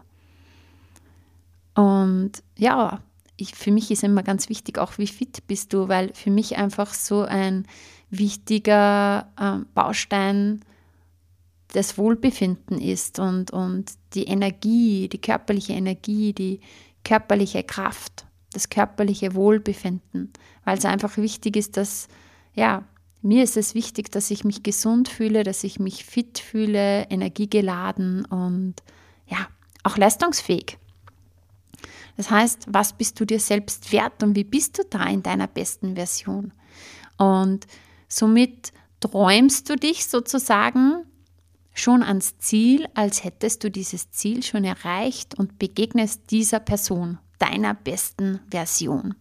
Und 1.73 2.31
ja, 2.57 3.01
ich, 3.37 3.53
für 3.55 3.71
mich 3.71 3.91
ist 3.91 4.03
immer 4.03 4.23
ganz 4.23 4.49
wichtig, 4.49 4.77
auch 4.77 4.97
wie 4.97 5.07
fit 5.07 5.45
bist 5.47 5.73
du, 5.73 5.87
weil 5.87 6.13
für 6.13 6.31
mich 6.31 6.57
einfach 6.57 6.93
so 6.93 7.23
ein 7.23 7.67
wichtiger 8.09 9.31
ähm, 9.39 9.65
Baustein 9.73 10.61
das 11.73 11.97
Wohlbefinden 11.97 12.79
ist 12.79 13.19
und, 13.19 13.51
und 13.51 13.91
die 14.13 14.25
Energie, 14.25 15.09
die 15.09 15.19
körperliche 15.19 15.73
Energie, 15.73 16.31
die 16.31 16.61
körperliche 17.03 17.63
Kraft 17.63 18.25
das 18.55 18.69
körperliche 18.69 19.35
Wohlbefinden, 19.35 20.31
weil 20.63 20.77
es 20.77 20.85
einfach 20.85 21.17
wichtig 21.17 21.57
ist, 21.57 21.77
dass, 21.77 22.07
ja, 22.53 22.83
mir 23.21 23.43
ist 23.43 23.57
es 23.57 23.75
wichtig, 23.75 24.11
dass 24.11 24.31
ich 24.31 24.43
mich 24.43 24.63
gesund 24.63 25.09
fühle, 25.09 25.43
dass 25.43 25.63
ich 25.63 25.79
mich 25.79 26.05
fit 26.05 26.39
fühle, 26.39 27.03
energiegeladen 27.09 28.25
und 28.25 28.75
ja, 29.27 29.47
auch 29.83 29.97
leistungsfähig. 29.97 30.77
Das 32.17 32.29
heißt, 32.29 32.67
was 32.69 32.93
bist 32.93 33.19
du 33.19 33.25
dir 33.25 33.39
selbst 33.39 33.91
wert 33.91 34.23
und 34.23 34.35
wie 34.35 34.43
bist 34.43 34.77
du 34.77 34.83
da 34.89 35.05
in 35.05 35.21
deiner 35.21 35.47
besten 35.47 35.95
Version? 35.95 36.53
Und 37.17 37.67
somit 38.07 38.71
träumst 38.99 39.69
du 39.69 39.75
dich 39.75 40.07
sozusagen 40.07 41.05
schon 41.73 42.03
ans 42.03 42.37
Ziel, 42.37 42.87
als 42.93 43.23
hättest 43.23 43.63
du 43.63 43.69
dieses 43.69 44.11
Ziel 44.11 44.43
schon 44.43 44.63
erreicht 44.63 45.37
und 45.37 45.59
begegnest 45.59 46.31
dieser 46.31 46.59
Person 46.59 47.19
deiner 47.37 47.73
besten 47.73 48.39
Version. 48.49 49.15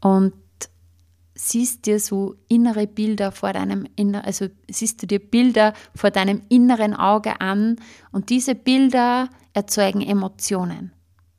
Und 0.00 0.32
siehst 1.34 1.86
dir 1.86 1.98
so 1.98 2.36
innere 2.48 2.86
Bilder 2.86 3.32
vor 3.32 3.52
deinem 3.52 3.86
inneren, 3.96 4.24
also 4.24 4.46
siehst 4.68 5.02
du 5.02 5.06
dir 5.06 5.18
Bilder 5.18 5.72
vor 5.94 6.10
deinem 6.10 6.42
inneren 6.48 6.94
Auge 6.94 7.40
an 7.40 7.76
und 8.12 8.30
diese 8.30 8.54
Bilder 8.54 9.28
erzeugen 9.54 10.00
Emotionen 10.00 10.92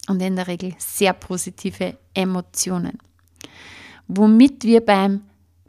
und 0.10 0.22
in 0.22 0.36
der 0.36 0.48
Regel 0.48 0.74
sehr 0.78 1.14
positive 1.14 1.98
Emotionen. 2.14 2.98
Womit 4.08 4.64
wir 4.64 4.84
beim 4.84 5.22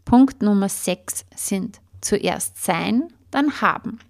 Punkt 0.05 0.43
Nummer 0.43 0.69
6 0.69 1.25
sind. 1.37 1.81
Zuerst 2.01 2.65
sein, 2.65 3.13
dann 3.31 3.61
haben. 3.61 4.01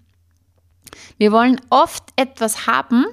Wir 1.17 1.31
wollen 1.31 1.59
oft 1.69 2.05
etwas 2.15 2.65
haben, 2.65 3.05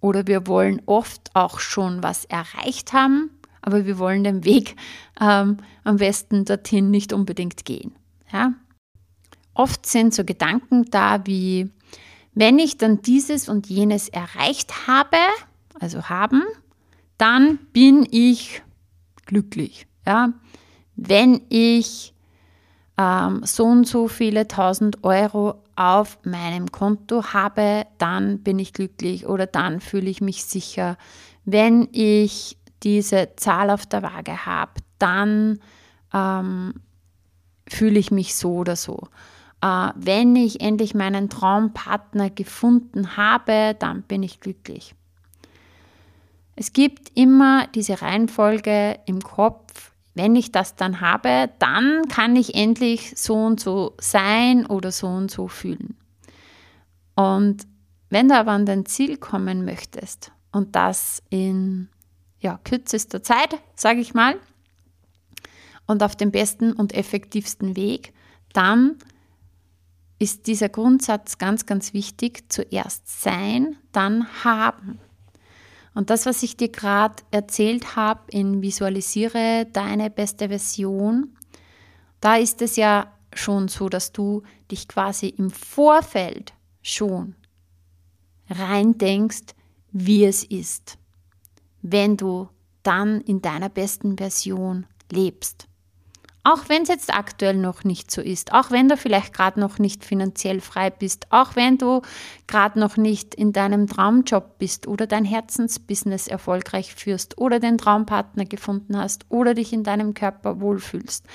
oder 0.00 0.26
wir 0.26 0.46
wollen 0.46 0.82
oft 0.86 1.30
auch 1.34 1.60
schon 1.60 2.02
was 2.02 2.24
erreicht 2.26 2.92
haben, 2.92 3.30
aber 3.62 3.86
wir 3.86 3.98
wollen 3.98 4.24
den 4.24 4.44
Weg 4.44 4.76
ähm, 5.20 5.58
am 5.84 5.96
besten 5.96 6.44
dorthin 6.44 6.90
nicht 6.90 7.12
unbedingt 7.12 7.64
gehen. 7.64 7.94
Ja? 8.32 8.54
Oft 9.54 9.86
sind 9.86 10.14
so 10.14 10.24
Gedanken 10.24 10.84
da 10.90 11.26
wie, 11.26 11.70
wenn 12.38 12.60
ich 12.60 12.78
dann 12.78 13.02
dieses 13.02 13.48
und 13.48 13.66
jenes 13.66 14.08
erreicht 14.08 14.86
habe, 14.86 15.16
also 15.80 16.08
haben, 16.08 16.44
dann 17.16 17.58
bin 17.72 18.06
ich 18.08 18.62
glücklich. 19.26 19.88
Ja? 20.06 20.32
Wenn 20.94 21.40
ich 21.48 22.14
ähm, 22.96 23.40
so 23.44 23.64
und 23.64 23.88
so 23.88 24.06
viele 24.06 24.46
tausend 24.46 25.02
Euro 25.02 25.64
auf 25.74 26.20
meinem 26.22 26.70
Konto 26.70 27.24
habe, 27.32 27.86
dann 27.98 28.38
bin 28.44 28.60
ich 28.60 28.72
glücklich 28.72 29.26
oder 29.26 29.46
dann 29.46 29.80
fühle 29.80 30.08
ich 30.08 30.20
mich 30.20 30.44
sicher. 30.44 30.96
Wenn 31.44 31.88
ich 31.90 32.56
diese 32.84 33.30
Zahl 33.34 33.68
auf 33.68 33.84
der 33.84 34.04
Waage 34.04 34.46
habe, 34.46 34.74
dann 35.00 35.58
ähm, 36.14 36.74
fühle 37.68 37.98
ich 37.98 38.12
mich 38.12 38.36
so 38.36 38.54
oder 38.58 38.76
so. 38.76 39.08
Äh, 39.60 39.90
wenn 39.96 40.36
ich 40.36 40.60
endlich 40.60 40.94
meinen 40.94 41.28
Traumpartner 41.28 42.30
gefunden 42.30 43.16
habe, 43.16 43.76
dann 43.78 44.02
bin 44.02 44.22
ich 44.22 44.40
glücklich. 44.40 44.94
Es 46.56 46.72
gibt 46.72 47.16
immer 47.16 47.66
diese 47.68 48.02
Reihenfolge 48.02 48.98
im 49.06 49.20
Kopf, 49.20 49.92
wenn 50.14 50.34
ich 50.34 50.50
das 50.50 50.74
dann 50.74 51.00
habe, 51.00 51.50
dann 51.60 52.02
kann 52.08 52.34
ich 52.34 52.56
endlich 52.56 53.12
so 53.16 53.36
und 53.36 53.60
so 53.60 53.94
sein 54.00 54.66
oder 54.66 54.90
so 54.90 55.06
und 55.06 55.30
so 55.30 55.46
fühlen. 55.46 55.96
Und 57.14 57.66
wenn 58.10 58.28
du 58.28 58.36
aber 58.36 58.52
an 58.52 58.66
dein 58.66 58.86
Ziel 58.86 59.16
kommen 59.16 59.64
möchtest 59.64 60.32
und 60.50 60.74
das 60.74 61.22
in 61.30 61.88
ja, 62.40 62.58
kürzester 62.64 63.22
Zeit, 63.22 63.60
sage 63.76 64.00
ich 64.00 64.14
mal, 64.14 64.36
und 65.86 66.02
auf 66.02 66.16
dem 66.16 66.32
besten 66.32 66.72
und 66.72 66.94
effektivsten 66.94 67.76
Weg, 67.76 68.12
dann 68.52 68.96
ist 70.18 70.46
dieser 70.46 70.68
Grundsatz 70.68 71.38
ganz, 71.38 71.66
ganz 71.66 71.92
wichtig. 71.94 72.50
Zuerst 72.50 73.22
sein, 73.22 73.76
dann 73.92 74.26
haben. 74.44 74.98
Und 75.94 76.10
das, 76.10 76.26
was 76.26 76.42
ich 76.42 76.56
dir 76.56 76.68
gerade 76.68 77.22
erzählt 77.30 77.96
habe 77.96 78.20
in 78.30 78.62
Visualisiere 78.62 79.66
deine 79.72 80.10
beste 80.10 80.48
Version, 80.48 81.36
da 82.20 82.36
ist 82.36 82.62
es 82.62 82.76
ja 82.76 83.12
schon 83.32 83.68
so, 83.68 83.88
dass 83.88 84.12
du 84.12 84.42
dich 84.70 84.88
quasi 84.88 85.28
im 85.28 85.50
Vorfeld 85.50 86.54
schon 86.82 87.34
reindenkst, 88.48 89.54
wie 89.90 90.24
es 90.24 90.44
ist, 90.44 90.98
wenn 91.82 92.16
du 92.16 92.48
dann 92.82 93.20
in 93.20 93.42
deiner 93.42 93.68
besten 93.68 94.16
Version 94.16 94.86
lebst. 95.10 95.68
Auch 96.50 96.70
wenn 96.70 96.84
es 96.84 96.88
jetzt 96.88 97.12
aktuell 97.12 97.58
noch 97.58 97.84
nicht 97.84 98.10
so 98.10 98.22
ist, 98.22 98.54
auch 98.54 98.70
wenn 98.70 98.88
du 98.88 98.96
vielleicht 98.96 99.34
gerade 99.34 99.60
noch 99.60 99.78
nicht 99.78 100.02
finanziell 100.02 100.62
frei 100.62 100.88
bist, 100.88 101.26
auch 101.28 101.56
wenn 101.56 101.76
du 101.76 102.00
gerade 102.46 102.80
noch 102.80 102.96
nicht 102.96 103.34
in 103.34 103.52
deinem 103.52 103.86
Traumjob 103.86 104.56
bist 104.56 104.86
oder 104.86 105.06
dein 105.06 105.26
Herzensbusiness 105.26 106.26
erfolgreich 106.26 106.94
führst 106.94 107.36
oder 107.36 107.60
den 107.60 107.76
Traumpartner 107.76 108.46
gefunden 108.46 108.96
hast 108.96 109.26
oder 109.28 109.52
dich 109.52 109.74
in 109.74 109.84
deinem 109.84 110.14
Körper 110.14 110.58
wohlfühlst. 110.62 111.26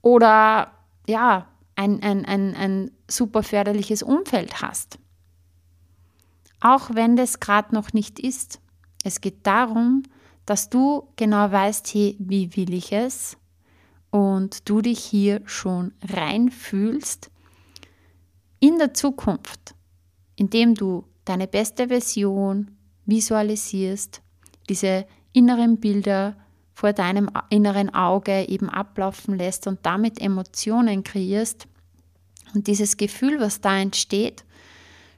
Oder 0.00 0.70
ja, 1.08 1.48
ein, 1.74 2.04
ein, 2.04 2.24
ein, 2.26 2.54
ein 2.54 2.90
super 3.10 3.42
förderliches 3.42 4.04
Umfeld 4.04 4.62
hast. 4.62 5.00
Auch 6.60 6.90
wenn 6.94 7.16
das 7.16 7.40
gerade 7.40 7.74
noch 7.74 7.92
nicht 7.94 8.20
ist. 8.20 8.60
Es 9.02 9.20
geht 9.20 9.44
darum, 9.44 10.04
dass 10.46 10.68
du 10.68 11.08
genau 11.16 11.50
weißt, 11.50 11.94
hey, 11.94 12.16
wie 12.18 12.54
will 12.56 12.74
ich 12.74 12.92
es? 12.92 13.36
Und 14.10 14.68
du 14.68 14.80
dich 14.80 15.00
hier 15.00 15.42
schon 15.44 15.92
reinfühlst 16.02 17.30
in 18.60 18.78
der 18.78 18.94
Zukunft, 18.94 19.74
indem 20.36 20.74
du 20.74 21.04
deine 21.24 21.48
beste 21.48 21.88
Version 21.88 22.76
visualisierst, 23.06 24.22
diese 24.68 25.06
inneren 25.32 25.78
Bilder 25.78 26.36
vor 26.74 26.92
deinem 26.92 27.30
inneren 27.50 27.94
Auge 27.94 28.48
eben 28.48 28.68
ablaufen 28.68 29.36
lässt 29.36 29.66
und 29.66 29.80
damit 29.82 30.20
Emotionen 30.20 31.04
kreierst 31.04 31.66
und 32.54 32.66
dieses 32.66 32.96
Gefühl, 32.96 33.40
was 33.40 33.60
da 33.60 33.78
entsteht, 33.78 34.44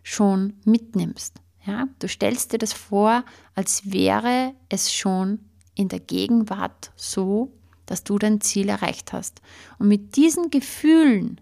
schon 0.02 0.54
mitnimmst. 0.64 1.40
Ja, 1.66 1.88
du 1.98 2.08
stellst 2.08 2.52
dir 2.52 2.58
das 2.58 2.72
vor, 2.72 3.24
als 3.54 3.90
wäre 3.90 4.54
es 4.68 4.92
schon 4.92 5.40
in 5.74 5.88
der 5.88 6.00
Gegenwart 6.00 6.92
so, 6.94 7.52
dass 7.86 8.04
du 8.04 8.18
dein 8.18 8.40
Ziel 8.40 8.68
erreicht 8.68 9.12
hast. 9.12 9.40
Und 9.78 9.88
mit 9.88 10.16
diesen 10.16 10.50
Gefühlen, 10.50 11.40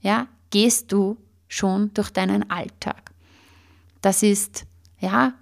ja, 0.00 0.26
gehst 0.50 0.92
du 0.92 1.16
schon 1.48 1.94
durch 1.94 2.10
deinen 2.10 2.50
Alltag. 2.50 3.12
Das 4.00 4.22
ist, 4.22 4.66
ja, 4.98 5.34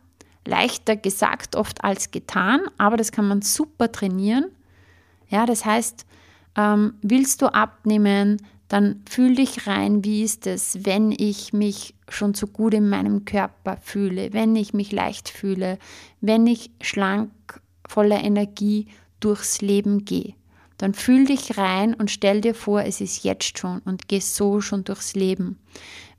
leichter 0.47 0.97
gesagt 0.97 1.56
oft 1.56 1.85
als 1.85 2.11
getan, 2.11 2.61
aber 2.76 2.97
das 2.97 3.12
kann 3.12 3.28
man 3.28 3.42
super 3.42 3.92
trainieren. 3.92 4.47
Ja, 5.28 5.47
das 5.47 5.64
heißt, 5.64 6.06
ähm, 6.56 6.94
willst 7.02 7.42
du 7.42 7.52
abnehmen, 7.52 8.38
dann 8.69 9.03
fühl 9.09 9.35
dich 9.35 9.67
rein, 9.67 10.05
wie 10.05 10.23
ist 10.23 10.47
es, 10.47 10.85
wenn 10.85 11.11
ich 11.11 11.53
mich 11.55 11.95
schon 12.09 12.35
so 12.35 12.47
gut 12.47 12.75
in 12.75 12.89
meinem 12.89 13.25
Körper 13.25 13.79
fühle, 13.81 14.33
wenn 14.35 14.55
ich 14.57 14.75
mich 14.75 14.93
leicht 14.93 15.31
fühle, 15.31 15.79
wenn 16.21 16.47
ich 16.47 16.71
schlank, 16.83 17.31
voller 17.89 18.23
Energie 18.23 18.87
durchs 19.21 19.63
Leben 19.63 20.05
gehe. 20.05 20.35
Dann 20.77 20.95
fühl 20.95 21.25
dich 21.25 21.57
rein 21.59 21.95
und 21.95 22.11
stell 22.11 22.41
dir 22.41 22.55
vor, 22.55 22.83
es 22.83 23.01
ist 23.01 23.25
jetzt 23.25 23.59
schon 23.59 23.81
und 23.81 24.07
geh 24.07 24.21
so 24.21 24.61
schon 24.61 24.85
durchs 24.85 25.15
Leben. 25.15 25.59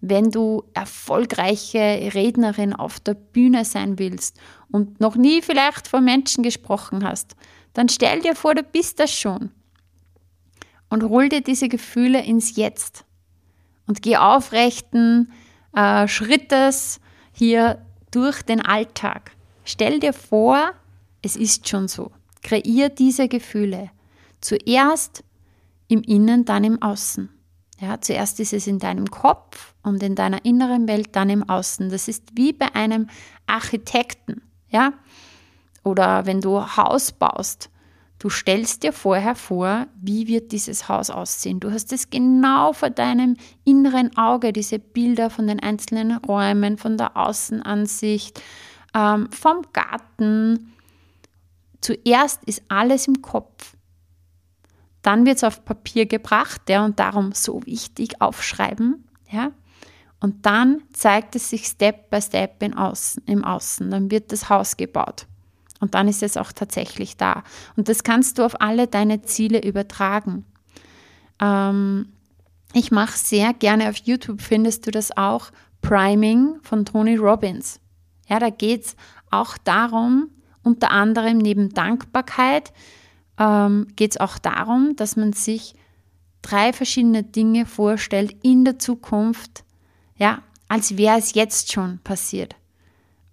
Wenn 0.02 0.32
du 0.32 0.64
erfolgreiche 0.74 2.12
Rednerin 2.14 2.74
auf 2.74 3.00
der 3.00 3.14
Bühne 3.14 3.64
sein 3.64 4.00
willst 4.00 4.38
und 4.70 5.00
noch 5.00 5.16
nie 5.16 5.42
vielleicht 5.42 5.88
vor 5.88 6.02
Menschen 6.02 6.44
gesprochen 6.44 7.06
hast, 7.06 7.36
dann 7.74 7.90
stell 7.90 8.22
dir 8.22 8.36
vor, 8.36 8.56
du 8.56 8.64
bist 8.64 9.00
das 9.00 9.12
schon 9.12 9.52
und 10.90 11.04
hol 11.04 11.30
dir 11.30 11.42
diese 11.42 11.70
Gefühle 11.70 12.24
ins 12.24 12.56
Jetzt 12.56 13.06
und 13.88 14.02
geh 14.02 14.18
aufrechten 14.18 15.32
äh, 15.76 16.08
Schrittes 16.08 17.00
hier 17.32 17.86
durch 18.12 18.42
den 18.42 18.62
Alltag. 18.62 19.32
Stell 19.66 20.00
dir 20.00 20.14
vor, 20.14 20.72
es 21.22 21.36
ist 21.36 21.68
schon 21.68 21.88
so. 21.88 22.12
Kreier 22.42 22.90
diese 22.90 23.28
Gefühle. 23.28 23.92
Zuerst 24.42 25.24
im 25.88 26.02
Innen, 26.02 26.46
dann 26.46 26.64
im 26.64 26.82
Außen. 26.82 27.30
Ja, 27.80 28.02
zuerst 28.02 28.40
ist 28.40 28.54
es 28.54 28.68
in 28.68 28.80
deinem 28.80 29.10
Kopf 29.10 29.74
und 29.84 30.04
in 30.04 30.16
deiner 30.16 30.44
inneren 30.44 30.88
Welt, 30.88 31.16
dann 31.16 31.30
im 31.30 31.48
Außen. 31.48 31.90
Das 31.90 32.08
ist 32.08 32.24
wie 32.36 32.52
bei 32.52 32.74
einem 32.76 33.08
Architekten. 33.48 34.42
Ja? 34.70 34.94
Oder 35.84 36.26
wenn 36.26 36.42
du 36.42 36.60
Haus 36.78 37.12
baust. 37.12 37.70
Du 38.20 38.30
stellst 38.30 38.84
dir 38.84 38.92
vorher 38.92 39.34
vor, 39.34 39.88
wie 39.96 40.28
wird 40.28 40.52
dieses 40.52 40.90
Haus 40.90 41.10
aussehen. 41.10 41.62
Du 41.62 41.72
hast 41.72 41.94
es 41.94 42.10
genau 42.10 42.74
vor 42.74 42.90
deinem 42.90 43.38
inneren 43.64 44.16
Auge, 44.18 44.52
diese 44.52 44.78
Bilder 44.78 45.30
von 45.30 45.48
den 45.48 45.62
einzelnen 45.62 46.18
Räumen, 46.18 46.78
von 46.78 46.98
der 46.98 47.16
Außenansicht, 47.16 48.42
ähm, 48.94 49.32
vom 49.32 49.62
Garten. 49.72 50.74
Zuerst 51.80 52.44
ist 52.44 52.62
alles 52.68 53.08
im 53.08 53.22
Kopf. 53.22 53.78
Dann 55.02 55.26
wird 55.26 55.38
es 55.38 55.46
auf 55.46 55.64
Papier 55.64 56.06
gebracht, 56.06 56.64
ja, 56.68 56.84
und 56.84 57.00
darum 57.00 57.32
so 57.32 57.66
wichtig 57.66 58.22
aufschreiben, 58.22 59.08
ja. 59.32 59.52
Und 60.20 60.46
dann 60.46 60.82
zeigt 60.92 61.38
es 61.38 61.50
sich 61.50 61.66
Step 61.68 62.10
by 62.10 62.22
Step 62.22 62.62
im 62.62 62.78
Außen, 62.78 63.24
im 63.26 63.46
Außen. 63.46 63.90
Dann 63.90 64.12
wird 64.12 64.34
das 64.34 64.50
Haus 64.50 64.76
gebaut. 64.76 65.26
Und 65.80 65.96
dann 65.96 66.08
ist 66.08 66.24
es 66.24 66.38
auch 66.38 66.52
tatsächlich 66.52 67.18
da. 67.18 67.44
Und 67.76 67.88
das 67.90 68.04
kannst 68.04 68.38
du 68.38 68.44
auf 68.44 68.60
alle 68.62 68.88
deine 68.88 69.22
Ziele 69.22 69.64
übertragen. 69.64 70.46
Ähm, 71.40 72.14
ich 72.74 72.92
mache 72.92 73.18
sehr 73.18 73.54
gerne 73.54 73.90
auf 73.90 73.96
YouTube, 73.96 74.42
findest 74.42 74.86
du 74.86 74.92
das 74.92 75.16
auch, 75.16 75.52
Priming 75.82 76.60
von 76.62 76.86
Tony 76.86 77.16
Robbins. 77.16 77.80
Ja, 78.28 78.40
da 78.40 78.50
geht 78.50 78.86
es 78.86 78.96
auch 79.32 79.58
darum, 79.58 80.30
unter 80.64 80.92
anderem 80.92 81.38
neben 81.38 81.70
Dankbarkeit, 81.70 82.74
ähm, 83.38 83.88
geht 83.96 84.12
es 84.12 84.18
auch 84.20 84.38
darum, 84.38 84.96
dass 84.98 85.16
man 85.16 85.34
sich 85.34 85.74
drei 86.42 86.74
verschiedene 86.74 87.24
Dinge 87.24 87.66
vorstellt 87.66 88.36
in 88.44 88.66
der 88.66 88.78
Zukunft, 88.78 89.64
ja, 90.18 90.42
als 90.68 90.98
wäre 90.98 91.18
es 91.18 91.34
jetzt 91.34 91.72
schon 91.72 92.00
passiert. 92.00 92.56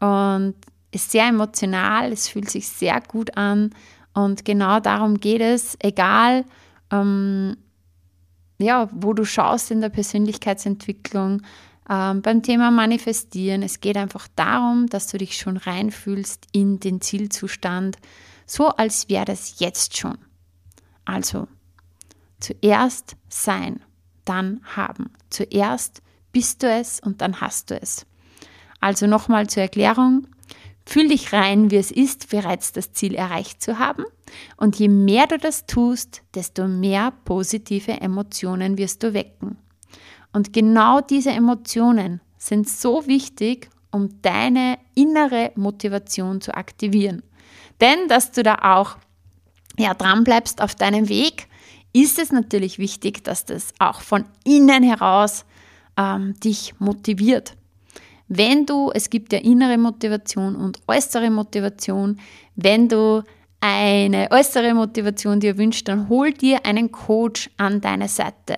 Und 0.00 0.54
ist 0.96 1.12
sehr 1.12 1.28
emotional, 1.28 2.12
es 2.12 2.28
fühlt 2.28 2.50
sich 2.50 2.68
sehr 2.68 3.00
gut 3.00 3.36
an 3.36 3.70
und 4.12 4.44
genau 4.44 4.80
darum 4.80 5.18
geht 5.20 5.40
es, 5.40 5.76
egal 5.80 6.44
ähm, 6.90 7.56
ja, 8.58 8.88
wo 8.92 9.12
du 9.12 9.24
schaust 9.24 9.70
in 9.70 9.80
der 9.80 9.90
Persönlichkeitsentwicklung, 9.90 11.42
ähm, 11.88 12.22
beim 12.22 12.42
Thema 12.42 12.70
Manifestieren. 12.70 13.62
Es 13.62 13.80
geht 13.80 13.96
einfach 13.96 14.28
darum, 14.34 14.86
dass 14.86 15.06
du 15.08 15.18
dich 15.18 15.36
schon 15.36 15.56
reinfühlst 15.56 16.46
in 16.52 16.80
den 16.80 17.00
Zielzustand, 17.00 17.96
so 18.46 18.68
als 18.68 19.08
wäre 19.08 19.24
das 19.24 19.60
jetzt 19.60 19.96
schon. 19.96 20.18
Also 21.04 21.48
zuerst 22.40 23.16
sein, 23.28 23.80
dann 24.24 24.60
haben. 24.64 25.10
Zuerst 25.30 26.02
bist 26.32 26.62
du 26.62 26.68
es 26.68 27.00
und 27.00 27.20
dann 27.20 27.40
hast 27.40 27.70
du 27.70 27.80
es. 27.80 28.06
Also 28.80 29.06
nochmal 29.06 29.46
zur 29.46 29.62
Erklärung. 29.62 30.26
Fühl 30.88 31.08
dich 31.08 31.32
rein, 31.32 31.72
wie 31.72 31.76
es 31.76 31.90
ist, 31.90 32.30
bereits 32.30 32.72
das 32.72 32.92
Ziel 32.92 33.16
erreicht 33.16 33.60
zu 33.60 33.80
haben. 33.80 34.04
Und 34.56 34.78
je 34.78 34.88
mehr 34.88 35.26
du 35.26 35.36
das 35.36 35.66
tust, 35.66 36.22
desto 36.34 36.68
mehr 36.68 37.12
positive 37.24 38.00
Emotionen 38.00 38.78
wirst 38.78 39.02
du 39.02 39.12
wecken. 39.12 39.58
Und 40.32 40.52
genau 40.52 41.00
diese 41.00 41.30
Emotionen 41.30 42.20
sind 42.38 42.68
so 42.68 43.06
wichtig, 43.08 43.68
um 43.90 44.22
deine 44.22 44.78
innere 44.94 45.50
Motivation 45.56 46.40
zu 46.40 46.54
aktivieren. 46.54 47.22
Denn 47.80 48.06
dass 48.08 48.30
du 48.30 48.42
da 48.42 48.56
auch 48.62 48.96
ja, 49.78 49.92
dran 49.94 50.22
bleibst 50.22 50.60
auf 50.62 50.74
deinem 50.74 51.08
Weg, 51.08 51.48
ist 51.92 52.18
es 52.18 52.30
natürlich 52.30 52.78
wichtig, 52.78 53.24
dass 53.24 53.44
das 53.44 53.72
auch 53.78 54.02
von 54.02 54.24
innen 54.44 54.82
heraus 54.82 55.44
ähm, 55.96 56.38
dich 56.40 56.74
motiviert. 56.78 57.56
Wenn 58.28 58.66
du, 58.66 58.90
es 58.92 59.10
gibt 59.10 59.32
ja 59.32 59.38
innere 59.38 59.78
Motivation 59.78 60.56
und 60.56 60.80
äußere 60.88 61.30
Motivation, 61.30 62.18
wenn 62.56 62.88
du 62.88 63.22
eine 63.60 64.30
äußere 64.30 64.74
Motivation 64.74 65.40
dir 65.40 65.56
wünschst, 65.58 65.88
dann 65.88 66.08
hol 66.08 66.32
dir 66.32 66.66
einen 66.66 66.92
Coach 66.92 67.50
an 67.56 67.80
deine 67.80 68.08
Seite. 68.08 68.56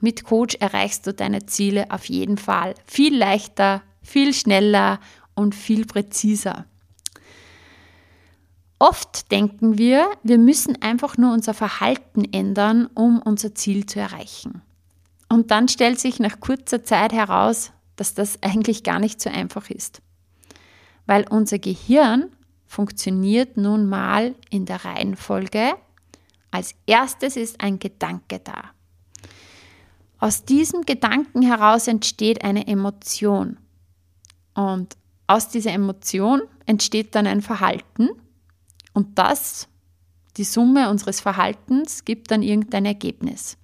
Mit 0.00 0.24
Coach 0.24 0.56
erreichst 0.60 1.06
du 1.06 1.14
deine 1.14 1.46
Ziele 1.46 1.90
auf 1.90 2.04
jeden 2.06 2.38
Fall 2.38 2.74
viel 2.86 3.16
leichter, 3.16 3.82
viel 4.02 4.32
schneller 4.32 5.00
und 5.34 5.54
viel 5.54 5.86
präziser. 5.86 6.66
Oft 8.80 9.32
denken 9.32 9.76
wir, 9.76 10.08
wir 10.22 10.38
müssen 10.38 10.80
einfach 10.82 11.16
nur 11.16 11.32
unser 11.32 11.52
Verhalten 11.52 12.24
ändern, 12.32 12.88
um 12.94 13.20
unser 13.20 13.54
Ziel 13.54 13.86
zu 13.86 13.98
erreichen. 13.98 14.62
Und 15.28 15.50
dann 15.50 15.68
stellt 15.68 15.98
sich 15.98 16.20
nach 16.20 16.38
kurzer 16.38 16.84
Zeit 16.84 17.12
heraus, 17.12 17.72
dass 17.98 18.14
das 18.14 18.42
eigentlich 18.42 18.84
gar 18.84 19.00
nicht 19.00 19.20
so 19.20 19.28
einfach 19.28 19.70
ist. 19.70 20.00
Weil 21.06 21.26
unser 21.28 21.58
Gehirn 21.58 22.30
funktioniert 22.66 23.56
nun 23.56 23.86
mal 23.86 24.34
in 24.50 24.66
der 24.66 24.84
Reihenfolge. 24.84 25.74
Als 26.50 26.74
erstes 26.86 27.36
ist 27.36 27.60
ein 27.60 27.78
Gedanke 27.78 28.38
da. 28.38 28.70
Aus 30.20 30.44
diesem 30.44 30.82
Gedanken 30.82 31.42
heraus 31.42 31.88
entsteht 31.88 32.44
eine 32.44 32.66
Emotion. 32.66 33.58
Und 34.54 34.96
aus 35.26 35.48
dieser 35.48 35.72
Emotion 35.72 36.42
entsteht 36.66 37.14
dann 37.14 37.26
ein 37.26 37.42
Verhalten. 37.42 38.10
Und 38.92 39.18
das, 39.18 39.68
die 40.36 40.44
Summe 40.44 40.90
unseres 40.90 41.20
Verhaltens, 41.20 42.04
gibt 42.04 42.30
dann 42.30 42.42
irgendein 42.42 42.84
Ergebnis. 42.84 43.56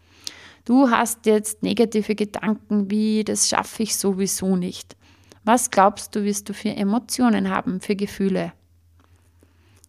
Du 0.65 0.91
hast 0.91 1.27
jetzt 1.27 1.63
negative 1.63 2.15
Gedanken 2.15 2.91
wie, 2.91 3.23
das 3.23 3.49
schaffe 3.49 3.83
ich 3.83 3.97
sowieso 3.97 4.57
nicht. 4.57 4.97
Was 5.45 5.71
glaubst 5.71 6.17
du, 6.17 6.25
wirst 6.25 6.49
du 6.49 6.55
für 6.55 6.71
Emotionen 6.71 7.51
haben, 7.51 7.81
für 7.81 7.97
Gefühle? 7.97 8.53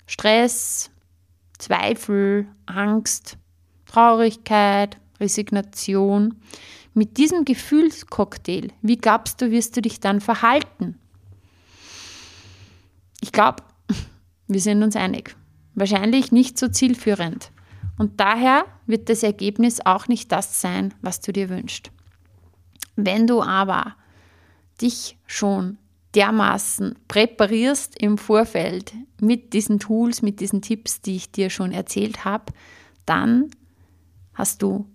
Stress, 0.05 0.91
Zweifel, 1.57 2.47
Angst, 2.65 3.37
Traurigkeit, 3.85 4.97
Resignation. 5.19 6.35
Mit 6.93 7.17
diesem 7.17 7.45
Gefühlscocktail, 7.45 8.71
wie 8.81 8.97
glaubst 8.97 9.41
du, 9.41 9.51
wirst 9.51 9.77
du 9.77 9.81
dich 9.81 10.01
dann 10.01 10.19
verhalten? 10.19 10.99
Ich 13.21 13.31
glaube, 13.31 13.63
wir 14.47 14.59
sind 14.59 14.83
uns 14.83 14.97
einig. 14.97 15.35
Wahrscheinlich 15.73 16.33
nicht 16.33 16.59
so 16.59 16.67
zielführend. 16.67 17.51
Und 17.97 18.19
daher 18.19 18.65
wird 18.85 19.09
das 19.09 19.23
Ergebnis 19.23 19.79
auch 19.85 20.07
nicht 20.07 20.31
das 20.31 20.61
sein, 20.61 20.93
was 21.01 21.21
du 21.21 21.31
dir 21.31 21.49
wünschst. 21.49 21.91
Wenn 22.95 23.27
du 23.27 23.41
aber 23.41 23.95
dich 24.81 25.17
schon 25.25 25.77
dermaßen 26.15 26.95
präparierst 27.07 28.01
im 28.01 28.17
Vorfeld 28.17 28.93
mit 29.19 29.53
diesen 29.53 29.79
Tools, 29.79 30.21
mit 30.21 30.39
diesen 30.39 30.61
Tipps, 30.61 31.01
die 31.01 31.17
ich 31.17 31.31
dir 31.31 31.49
schon 31.49 31.71
erzählt 31.71 32.23
habe, 32.25 32.53
dann 33.05 33.51
hast 34.33 34.61
du 34.61 34.85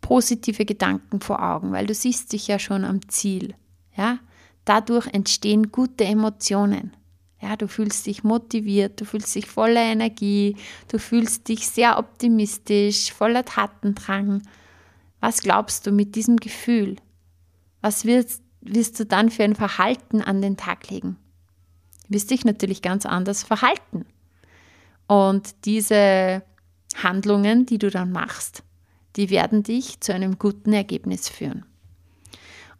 positive 0.00 0.64
Gedanken 0.64 1.20
vor 1.20 1.42
Augen, 1.42 1.72
weil 1.72 1.86
du 1.86 1.94
siehst 1.94 2.32
dich 2.32 2.46
ja 2.46 2.58
schon 2.58 2.84
am 2.84 3.08
Ziel. 3.08 3.54
Ja? 3.96 4.18
Dadurch 4.64 5.06
entstehen 5.08 5.72
gute 5.72 6.04
Emotionen. 6.04 6.94
Ja, 7.42 7.56
du 7.56 7.68
fühlst 7.68 8.06
dich 8.06 8.22
motiviert, 8.22 9.00
du 9.00 9.06
fühlst 9.06 9.34
dich 9.34 9.46
voller 9.46 9.82
Energie, 9.82 10.56
du 10.88 10.98
fühlst 10.98 11.48
dich 11.48 11.66
sehr 11.68 11.98
optimistisch, 11.98 13.12
voller 13.12 13.44
Tatendrang. 13.44 14.42
Was 15.20 15.40
glaubst 15.40 15.86
du 15.86 15.90
mit 15.90 16.16
diesem 16.16 16.36
Gefühl? 16.36 16.96
Was 17.80 18.04
wirst, 18.04 18.42
wirst 18.60 19.00
du 19.00 19.06
dann 19.06 19.30
für 19.30 19.44
ein 19.44 19.54
Verhalten 19.54 20.20
an 20.20 20.42
den 20.42 20.58
Tag 20.58 20.90
legen? 20.90 21.16
Du 22.06 22.14
wirst 22.14 22.30
dich 22.30 22.44
natürlich 22.44 22.82
ganz 22.82 23.06
anders 23.06 23.42
verhalten. 23.42 24.04
Und 25.06 25.64
diese 25.64 26.42
Handlungen, 27.02 27.64
die 27.64 27.78
du 27.78 27.90
dann 27.90 28.12
machst, 28.12 28.62
die 29.16 29.30
werden 29.30 29.62
dich 29.62 30.00
zu 30.00 30.12
einem 30.14 30.38
guten 30.38 30.72
Ergebnis 30.72 31.28
führen. 31.28 31.64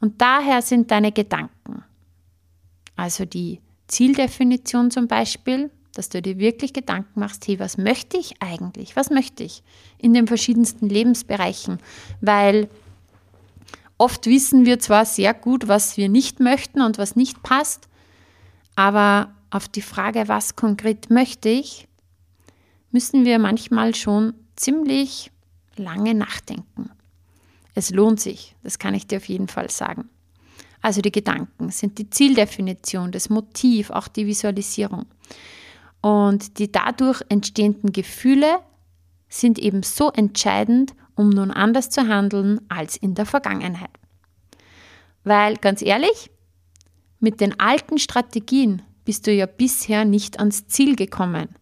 Und 0.00 0.20
daher 0.20 0.62
sind 0.62 0.90
deine 0.90 1.12
Gedanken, 1.12 1.82
also 2.96 3.24
die 3.24 3.60
Zieldefinition 3.90 4.90
zum 4.90 5.08
Beispiel, 5.08 5.70
dass 5.94 6.08
du 6.08 6.22
dir 6.22 6.38
wirklich 6.38 6.72
Gedanken 6.72 7.18
machst, 7.18 7.46
hey, 7.48 7.58
was 7.58 7.76
möchte 7.76 8.16
ich 8.16 8.40
eigentlich? 8.40 8.94
Was 8.94 9.10
möchte 9.10 9.42
ich 9.42 9.62
in 9.98 10.14
den 10.14 10.26
verschiedensten 10.26 10.88
Lebensbereichen? 10.88 11.78
Weil 12.20 12.68
oft 13.98 14.26
wissen 14.26 14.64
wir 14.64 14.78
zwar 14.78 15.04
sehr 15.04 15.34
gut, 15.34 15.66
was 15.66 15.96
wir 15.96 16.08
nicht 16.08 16.38
möchten 16.38 16.80
und 16.80 16.98
was 16.98 17.16
nicht 17.16 17.42
passt, 17.42 17.88
aber 18.76 19.34
auf 19.50 19.66
die 19.66 19.82
Frage, 19.82 20.28
was 20.28 20.54
konkret 20.54 21.10
möchte 21.10 21.48
ich, 21.48 21.88
müssen 22.92 23.24
wir 23.24 23.38
manchmal 23.38 23.94
schon 23.94 24.34
ziemlich 24.54 25.32
lange 25.76 26.14
nachdenken. 26.14 26.90
Es 27.74 27.90
lohnt 27.90 28.20
sich, 28.20 28.54
das 28.62 28.78
kann 28.78 28.94
ich 28.94 29.06
dir 29.06 29.18
auf 29.18 29.28
jeden 29.28 29.48
Fall 29.48 29.70
sagen. 29.70 30.08
Also 30.82 31.02
die 31.02 31.12
Gedanken 31.12 31.70
sind 31.70 31.98
die 31.98 32.08
Zieldefinition, 32.08 33.12
das 33.12 33.28
Motiv, 33.28 33.90
auch 33.90 34.08
die 34.08 34.26
Visualisierung. 34.26 35.06
Und 36.00 36.58
die 36.58 36.72
dadurch 36.72 37.22
entstehenden 37.28 37.92
Gefühle 37.92 38.60
sind 39.28 39.58
eben 39.58 39.82
so 39.82 40.10
entscheidend, 40.10 40.94
um 41.14 41.28
nun 41.28 41.50
anders 41.50 41.90
zu 41.90 42.08
handeln 42.08 42.60
als 42.68 42.96
in 42.96 43.14
der 43.14 43.26
Vergangenheit. 43.26 43.90
Weil 45.22 45.56
ganz 45.56 45.82
ehrlich, 45.82 46.30
mit 47.20 47.40
den 47.42 47.60
alten 47.60 47.98
Strategien 47.98 48.82
bist 49.04 49.26
du 49.26 49.32
ja 49.32 49.46
bisher 49.46 50.06
nicht 50.06 50.38
ans 50.38 50.66
Ziel 50.66 50.96
gekommen. 50.96 51.56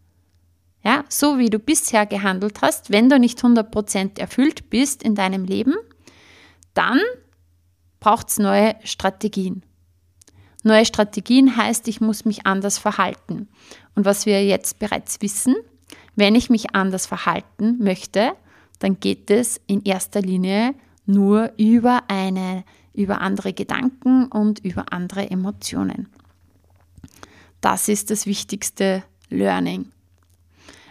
Ja, 0.85 1.05
so 1.09 1.39
wie 1.39 1.51
du 1.51 1.59
bisher 1.59 2.07
gehandelt 2.07 2.63
hast, 2.63 2.91
wenn 2.91 3.09
du 3.09 3.19
nicht 3.19 3.41
100% 3.41 4.21
erfüllt 4.21 4.71
bist 4.71 5.03
in 5.03 5.17
deinem 5.17 5.45
Leben, 5.45 5.75
dann 6.75 7.01
braucht 8.01 8.29
es 8.29 8.39
neue 8.39 8.75
Strategien. 8.85 9.63
Neue 10.63 10.85
Strategien 10.85 11.57
heißt, 11.57 11.89
ich 11.89 12.01
muss 12.01 12.25
mich 12.25 12.47
anders 12.47 12.79
verhalten. 12.79 13.49
Und 13.95 14.05
was 14.05 14.27
wir 14.27 14.45
jetzt 14.45 14.79
bereits 14.79 15.21
wissen, 15.23 15.55
wenn 16.17 16.35
ich 16.35 16.51
mich 16.51 16.75
anders 16.75 17.07
verhalten 17.07 17.79
möchte, 17.79 18.33
dann 18.81 19.01
geht 19.01 19.31
es 19.31 19.61
in 19.67 19.85
erster 19.85 20.21
Linie 20.21 20.75
nur 21.07 21.53
über 21.57 22.03
eine, 22.09 22.65
über 22.93 23.21
andere 23.21 23.53
Gedanken 23.53 24.27
und 24.27 24.59
über 24.61 24.93
andere 24.93 25.31
Emotionen. 25.31 26.09
Das 27.61 27.89
ist 27.89 28.11
das 28.11 28.27
wichtigste 28.27 29.03
Learning. 29.31 29.91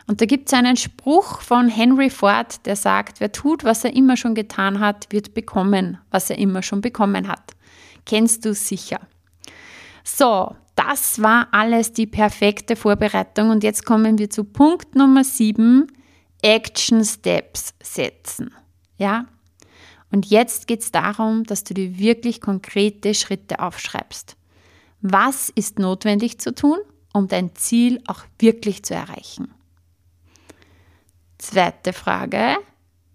Und 0.07 0.21
da 0.21 0.25
gibt 0.25 0.47
es 0.47 0.53
einen 0.53 0.77
Spruch 0.77 1.41
von 1.41 1.67
Henry 1.67 2.09
Ford, 2.09 2.65
der 2.65 2.77
sagt, 2.77 3.19
wer 3.19 3.33
tut, 3.33 3.65
was 3.65 3.83
er 3.83 3.93
immer 3.93 4.15
schon 4.15 4.35
getan 4.35 4.79
hat, 4.79 5.07
wird 5.11 5.33
bekommen, 5.33 5.97
was 6.11 6.29
er 6.29 6.37
immer 6.37 6.63
schon 6.63 6.79
bekommen 6.79 7.27
hat. 7.27 7.55
Kennst 8.05 8.45
du 8.45 8.53
sicher. 8.53 9.01
So, 10.05 10.55
das 10.75 11.21
war 11.21 11.49
alles 11.51 11.91
die 11.91 12.07
perfekte 12.07 12.77
Vorbereitung. 12.77 13.49
Und 13.49 13.63
jetzt 13.63 13.85
kommen 13.85 14.17
wir 14.17 14.29
zu 14.29 14.45
Punkt 14.45 14.95
Nummer 14.95 15.25
7, 15.25 15.87
Action 16.41 17.03
Steps 17.03 17.73
setzen. 17.83 18.53
Ja? 18.97 19.25
Und 20.09 20.27
jetzt 20.27 20.67
geht 20.67 20.81
es 20.81 20.91
darum, 20.91 21.43
dass 21.43 21.65
du 21.65 21.73
dir 21.73 21.99
wirklich 21.99 22.39
konkrete 22.39 23.13
Schritte 23.13 23.59
aufschreibst. 23.59 24.37
Was 25.01 25.49
ist 25.49 25.79
notwendig 25.79 26.39
zu 26.39 26.55
tun, 26.55 26.77
um 27.11 27.27
dein 27.27 27.53
Ziel 27.55 28.01
auch 28.07 28.23
wirklich 28.39 28.83
zu 28.83 28.93
erreichen? 28.93 29.53
Zweite 31.37 31.93
Frage, 31.93 32.57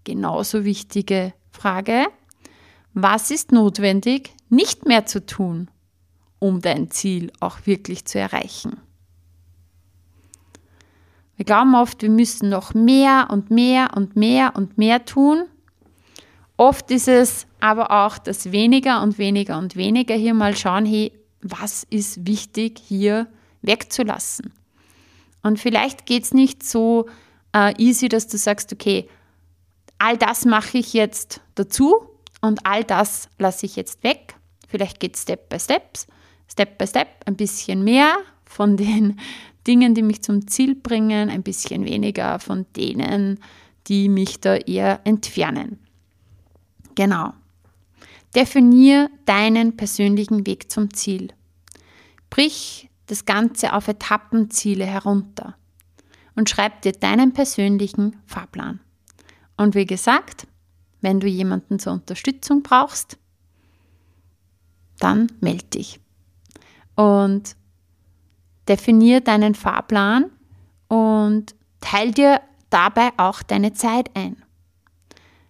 genauso 0.03 0.63
wichtige 0.63 1.33
Frage. 1.51 2.05
Was 2.93 3.31
ist 3.31 3.51
notwendig, 3.51 4.33
nicht 4.49 4.85
mehr 4.85 5.05
zu 5.05 5.25
tun, 5.25 5.69
um 6.39 6.61
dein 6.61 6.89
Ziel 6.89 7.31
auch 7.39 7.65
wirklich 7.65 8.05
zu 8.05 8.19
erreichen? 8.19 8.77
Wir 11.35 11.45
glauben 11.45 11.75
oft, 11.75 12.01
wir 12.01 12.09
müssen 12.09 12.49
noch 12.49 12.73
mehr 12.73 13.27
und 13.31 13.49
mehr 13.49 13.91
und 13.95 14.15
mehr 14.15 14.55
und 14.55 14.77
mehr 14.77 15.03
tun. 15.03 15.45
Oft 16.55 16.91
ist 16.91 17.07
es 17.07 17.47
aber 17.59 17.91
auch 18.05 18.17
das 18.17 18.51
weniger 18.51 19.01
und 19.01 19.17
weniger 19.17 19.57
und 19.57 19.75
weniger 19.75 20.15
hier 20.15 20.33
mal 20.33 20.55
schauen, 20.55 20.85
hey, 20.85 21.11
was 21.41 21.83
ist 21.89 22.25
wichtig 22.27 22.79
hier 22.79 23.27
wegzulassen? 23.63 24.53
Und 25.41 25.59
vielleicht 25.59 26.05
geht 26.05 26.23
es 26.23 26.33
nicht 26.33 26.63
so 26.63 27.07
äh, 27.53 27.73
easy, 27.77 28.09
dass 28.09 28.27
du 28.27 28.37
sagst, 28.37 28.73
okay, 28.73 29.07
all 29.97 30.17
das 30.17 30.45
mache 30.45 30.77
ich 30.77 30.93
jetzt 30.93 31.41
dazu 31.55 32.07
und 32.41 32.65
all 32.65 32.83
das 32.83 33.29
lasse 33.37 33.65
ich 33.65 33.75
jetzt 33.75 34.03
weg. 34.03 34.35
Vielleicht 34.67 34.99
geht 34.99 35.15
es 35.15 35.21
Step 35.21 35.49
by 35.49 35.59
Step, 35.59 35.97
Step 36.51 36.77
by 36.77 36.87
Step, 36.87 37.07
ein 37.25 37.35
bisschen 37.35 37.83
mehr 37.83 38.17
von 38.45 38.75
den 38.77 39.19
Dingen, 39.67 39.95
die 39.95 40.01
mich 40.01 40.21
zum 40.21 40.45
Ziel 40.47 40.75
bringen, 40.75 41.29
ein 41.29 41.41
bisschen 41.41 41.85
weniger 41.85 42.37
von 42.39 42.65
denen, 42.75 43.39
die 43.87 44.09
mich 44.09 44.41
da 44.41 44.55
eher 44.55 44.99
entfernen. 45.05 45.79
Genau. 46.95 47.33
Definier 48.35 49.09
deinen 49.25 49.77
persönlichen 49.77 50.45
Weg 50.45 50.69
zum 50.69 50.93
Ziel. 50.93 51.29
Brich 52.29 52.89
das 53.05 53.25
Ganze 53.25 53.73
auf 53.73 53.87
Etappenziele 53.87 54.85
herunter 54.85 55.55
und 56.35 56.49
schreib 56.49 56.81
dir 56.81 56.93
deinen 56.93 57.33
persönlichen 57.33 58.17
Fahrplan. 58.25 58.79
Und 59.57 59.75
wie 59.75 59.85
gesagt, 59.85 60.47
wenn 61.01 61.19
du 61.19 61.27
jemanden 61.27 61.79
zur 61.79 61.93
Unterstützung 61.93 62.63
brauchst, 62.63 63.17
dann 64.99 65.31
melde 65.41 65.65
dich. 65.65 65.99
Und 66.95 67.55
definier 68.67 69.21
deinen 69.21 69.55
Fahrplan 69.55 70.31
und 70.87 71.55
teil 71.81 72.11
dir 72.11 72.41
dabei 72.69 73.11
auch 73.17 73.43
deine 73.43 73.73
Zeit 73.73 74.09
ein. 74.15 74.37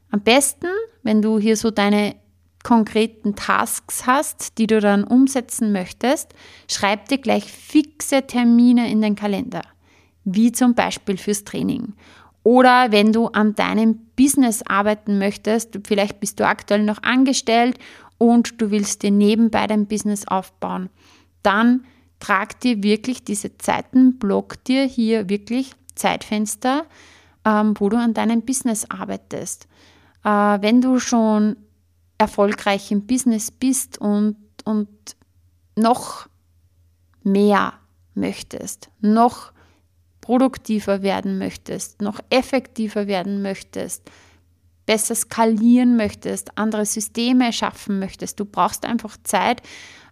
Am 0.10 0.22
besten, 0.22 0.68
wenn 1.04 1.22
du 1.22 1.40
hier 1.40 1.58
so 1.58 1.70
deine 1.70 2.16
konkreten 2.64 3.36
Tasks 3.36 4.08
hast, 4.08 4.58
die 4.58 4.68
du 4.68 4.80
dann 4.80 5.04
umsetzen 5.04 5.72
möchtest, 5.72 6.34
schreib 6.70 7.10
dir 7.10 7.18
gleich 7.18 7.52
fixe 7.52 8.26
Termine 8.26 8.90
in 8.90 9.02
den 9.02 9.16
Kalender 9.16 9.62
wie 10.26 10.52
zum 10.52 10.74
Beispiel 10.76 11.18
fürs 11.18 11.44
Training. 11.44 11.94
Oder 12.44 12.92
wenn 12.92 13.14
du 13.14 13.28
an 13.28 13.56
deinem 13.56 14.00
Business 14.16 14.62
arbeiten 14.64 15.18
möchtest, 15.18 15.80
vielleicht 15.86 16.20
bist 16.20 16.40
du 16.40 16.48
aktuell 16.48 16.84
noch 16.84 17.02
angestellt 17.02 17.80
und 18.18 18.62
du 18.62 18.70
willst 18.70 19.04
dir 19.04 19.12
nebenbei 19.12 19.66
dein 19.68 19.88
Business 19.88 20.28
aufbauen, 20.28 20.90
dann 21.42 21.86
trag 22.20 22.60
dir 22.60 22.84
wirklich 22.84 23.24
diese 23.24 23.58
Zeiten, 23.58 24.18
block 24.18 24.64
dir 24.66 24.84
hier 24.84 25.30
wirklich 25.30 25.72
Zeitfenster, 25.96 26.86
ähm, 27.46 27.74
wo 27.78 27.90
du 27.90 27.98
an 27.98 28.14
deinem 28.14 28.42
Business 28.42 28.90
arbeitest. 28.90 29.68
Äh, 30.24 30.30
wenn 30.30 30.82
du 30.82 31.00
schon 31.00 31.58
erfolgreich 32.18 32.92
im 32.92 33.06
Business 33.06 33.52
bist 33.52 33.98
und, 33.98 34.38
und 34.64 34.88
noch 35.76 36.28
mehr 37.24 37.74
möchtest, 38.16 38.90
noch 39.02 39.52
produktiver 40.24 41.04
werden 41.04 41.38
möchtest, 41.38 42.02
noch 42.02 42.22
effektiver 42.30 43.08
werden 43.08 43.42
möchtest, 43.42 44.10
besser 44.86 45.16
skalieren 45.16 45.98
möchtest, 45.98 46.58
andere 46.58 46.86
Systeme 46.86 47.52
schaffen 47.52 48.00
möchtest. 48.00 48.40
Du 48.40 48.46
brauchst 48.46 48.86
einfach 48.86 49.18
Zeit, 49.24 49.62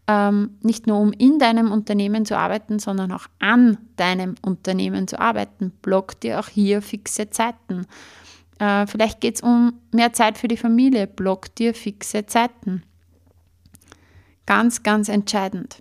ähm, 0.08 0.58
nicht 0.62 0.86
nur 0.86 1.00
um 1.00 1.14
in 1.14 1.40
deinem 1.40 1.72
Unternehmen 1.72 2.26
zu 2.26 2.38
arbeiten, 2.38 2.78
sondern 2.78 3.14
auch 3.14 3.28
an 3.40 3.78
deinem 3.96 4.36
Unternehmen 4.42 5.08
zu 5.08 5.18
arbeiten. 5.18 5.72
Block 5.82 6.20
dir 6.20 6.42
auch 6.42 6.50
hier 6.50 6.82
fixe 6.82 7.30
Zeiten. 7.30 7.88
Äh, 8.60 8.88
vielleicht 8.88 9.22
geht 9.22 9.36
es 9.36 9.42
um 9.42 9.80
mehr 9.94 10.12
Zeit 10.12 10.38
für 10.38 10.50
die 10.50 10.58
Familie. 10.58 11.08
Block 11.08 11.56
dir 11.56 11.74
fixe 11.74 12.26
Zeiten. 12.26 12.84
Ganz, 14.46 14.84
ganz 14.84 15.08
entscheidend. 15.08 15.78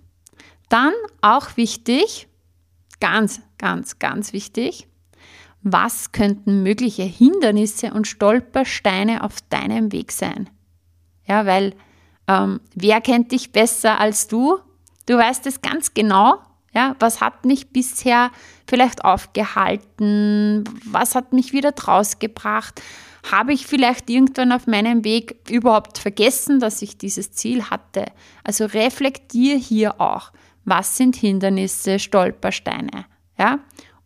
Dann 0.69 0.93
auch 1.19 1.57
wichtig, 1.57 2.29
ganz, 3.01 3.41
ganz, 3.57 3.99
ganz 3.99 4.31
wichtig, 4.31 4.87
was 5.63 6.11
könnten 6.11 6.63
mögliche 6.63 7.03
Hindernisse 7.03 7.93
und 7.93 8.07
Stolpersteine 8.07 9.23
auf 9.23 9.41
deinem 9.49 9.91
Weg 9.91 10.11
sein? 10.13 10.49
Ja, 11.27 11.45
weil 11.45 11.75
ähm, 12.27 12.61
wer 12.73 13.01
kennt 13.01 13.31
dich 13.31 13.51
besser 13.51 13.99
als 13.99 14.27
du? 14.27 14.57
Du 15.05 15.17
weißt 15.17 15.45
es 15.47 15.61
ganz 15.61 15.93
genau. 15.93 16.39
Ja, 16.73 16.95
was 16.99 17.19
hat 17.19 17.45
mich 17.45 17.71
bisher 17.71 18.31
vielleicht 18.65 19.03
aufgehalten? 19.03 20.63
Was 20.85 21.15
hat 21.15 21.33
mich 21.33 21.51
wieder 21.51 21.73
draus 21.73 22.19
gebracht? 22.19 22.81
Habe 23.29 23.53
ich 23.53 23.67
vielleicht 23.67 24.09
irgendwann 24.09 24.51
auf 24.51 24.67
meinem 24.67 25.03
Weg 25.03 25.35
überhaupt 25.49 25.97
vergessen, 25.97 26.59
dass 26.59 26.81
ich 26.81 26.97
dieses 26.97 27.33
Ziel 27.33 27.69
hatte? 27.69 28.05
Also 28.43 28.65
reflektier 28.65 29.57
hier 29.57 29.99
auch. 29.99 30.31
Was 30.65 30.97
sind 30.97 31.15
Hindernisse, 31.15 31.99
Stolpersteine? 31.99 33.05
Ja? 33.37 33.59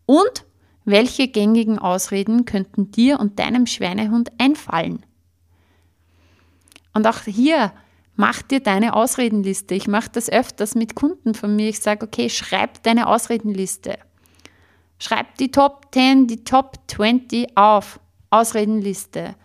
Und 0.06 0.46
welche 0.86 1.28
gängigen 1.28 1.80
Ausreden 1.80 2.46
könnten 2.46 2.92
dir 2.92 3.20
und 3.20 3.40
deinem 3.40 3.66
Schweinehund 3.66 4.32
einfallen? 4.38 5.06
Und 6.94 7.08
auch 7.08 7.22
hier 7.24 7.74
mach 8.16 8.42
dir 8.42 8.62
deine 8.62 8.96
Ausredenliste. 8.96 9.76
Ich 9.76 9.88
mache 9.88 10.10
das 10.12 10.30
öfters 10.30 10.76
mit 10.76 10.96
Kunden 10.96 11.34
von 11.34 11.56
mir. 11.56 11.70
Ich 11.70 11.80
sage, 11.80 12.06
okay, 12.06 12.30
schreib 12.30 12.84
deine 12.84 13.08
Ausredenliste. 13.08 13.98
Schreib 15.00 15.36
die 15.38 15.52
Top 15.52 15.88
10, 15.92 16.28
die 16.28 16.44
Top 16.44 16.80
20 16.88 17.58
auf. 17.58 18.00
Ausredenliste. 18.30 19.36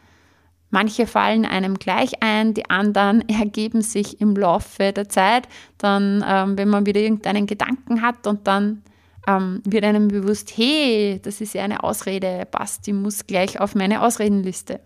Manche 0.70 1.06
fallen 1.06 1.44
einem 1.44 1.78
gleich 1.78 2.22
ein, 2.22 2.54
die 2.54 2.70
anderen 2.70 3.28
ergeben 3.28 3.82
sich 3.82 4.20
im 4.20 4.34
Laufe 4.34 4.92
der 4.92 5.08
Zeit. 5.08 5.48
Dann, 5.78 6.24
ähm, 6.26 6.56
wenn 6.56 6.68
man 6.68 6.86
wieder 6.86 7.00
irgendeinen 7.00 7.46
Gedanken 7.46 8.02
hat 8.02 8.26
und 8.26 8.46
dann 8.46 8.82
ähm, 9.26 9.60
wird 9.64 9.84
einem 9.84 10.08
bewusst, 10.08 10.56
hey, 10.56 11.20
das 11.22 11.40
ist 11.40 11.54
ja 11.54 11.64
eine 11.64 11.82
Ausrede, 11.82 12.46
passt, 12.50 12.86
die 12.86 12.92
muss 12.92 13.26
gleich 13.26 13.60
auf 13.60 13.74
meine 13.74 14.02
Ausredenliste. 14.02 14.80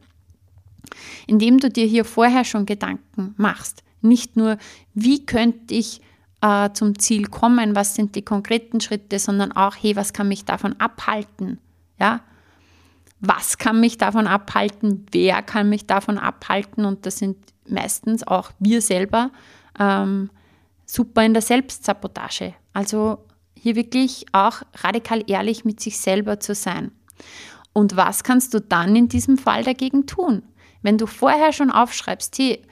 Indem 1.26 1.60
du 1.60 1.70
dir 1.70 1.86
hier 1.86 2.04
vorher 2.04 2.44
schon 2.44 2.66
Gedanken 2.66 3.34
machst, 3.36 3.82
nicht 4.00 4.36
nur, 4.36 4.58
wie 4.92 5.24
könnte 5.24 5.74
ich 5.74 6.00
äh, 6.40 6.70
zum 6.72 6.98
Ziel 6.98 7.28
kommen, 7.28 7.74
was 7.74 7.94
sind 7.94 8.16
die 8.16 8.22
konkreten 8.22 8.80
Schritte, 8.80 9.18
sondern 9.18 9.52
auch, 9.52 9.76
hey, 9.80 9.96
was 9.96 10.12
kann 10.12 10.28
mich 10.28 10.44
davon 10.44 10.78
abhalten? 10.78 11.58
Ja, 11.98 12.20
was 13.26 13.58
kann 13.58 13.80
mich 13.80 13.98
davon 13.98 14.26
abhalten, 14.26 15.06
wer 15.12 15.42
kann 15.42 15.68
mich 15.68 15.86
davon 15.86 16.18
abhalten 16.18 16.84
und 16.84 17.06
das 17.06 17.18
sind 17.18 17.36
meistens 17.68 18.26
auch 18.26 18.50
wir 18.58 18.82
selber 18.82 19.30
ähm, 19.78 20.30
super 20.84 21.24
in 21.24 21.32
der 21.32 21.42
Selbstsabotage. 21.42 22.54
Also 22.72 23.18
hier 23.58 23.76
wirklich 23.76 24.26
auch 24.32 24.62
radikal 24.82 25.24
ehrlich 25.26 25.64
mit 25.64 25.80
sich 25.80 25.98
selber 25.98 26.40
zu 26.40 26.54
sein. 26.54 26.92
Und 27.72 27.96
was 27.96 28.22
kannst 28.22 28.54
du 28.54 28.60
dann 28.60 28.94
in 28.94 29.08
diesem 29.08 29.38
Fall 29.38 29.64
dagegen 29.64 30.06
tun? 30.06 30.42
Wenn 30.82 30.98
du 30.98 31.06
vorher 31.06 31.52
schon 31.52 31.70
aufschreibst, 31.70 32.38
hey, 32.38 32.62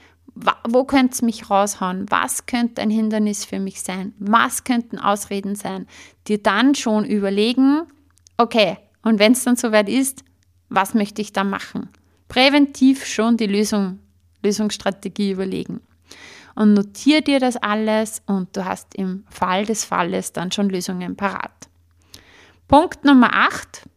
wo 0.67 0.83
könnte 0.83 1.13
es 1.13 1.21
mich 1.21 1.49
raushauen? 1.49 2.05
Was 2.09 2.45
könnte 2.45 2.81
ein 2.81 2.89
Hindernis 2.89 3.45
für 3.45 3.59
mich 3.59 3.81
sein? 3.81 4.13
Was 4.19 4.63
könnten 4.63 4.97
Ausreden 4.97 5.55
sein? 5.55 5.87
Dir 6.27 6.41
dann 6.41 6.75
schon 6.75 7.05
überlegen, 7.05 7.83
okay, 8.37 8.77
und 9.03 9.19
wenn 9.19 9.33
es 9.33 9.43
dann 9.43 9.55
soweit 9.55 9.89
ist, 9.89 10.23
was 10.73 10.95
möchte 10.95 11.21
ich 11.21 11.31
da 11.33 11.43
machen? 11.43 11.89
Präventiv 12.27 13.05
schon 13.05 13.37
die 13.37 13.45
Lösung, 13.45 13.99
Lösungsstrategie 14.41 15.31
überlegen. 15.31 15.81
Und 16.55 16.73
notiere 16.73 17.21
dir 17.21 17.39
das 17.39 17.57
alles 17.57 18.21
und 18.25 18.55
du 18.57 18.65
hast 18.65 18.95
im 18.95 19.23
Fall 19.29 19.65
des 19.65 19.85
Falles 19.85 20.33
dann 20.33 20.51
schon 20.51 20.69
Lösungen 20.69 21.15
parat. 21.15 21.69
Punkt 22.67 23.05
Nummer 23.05 23.33
8. 23.33 23.87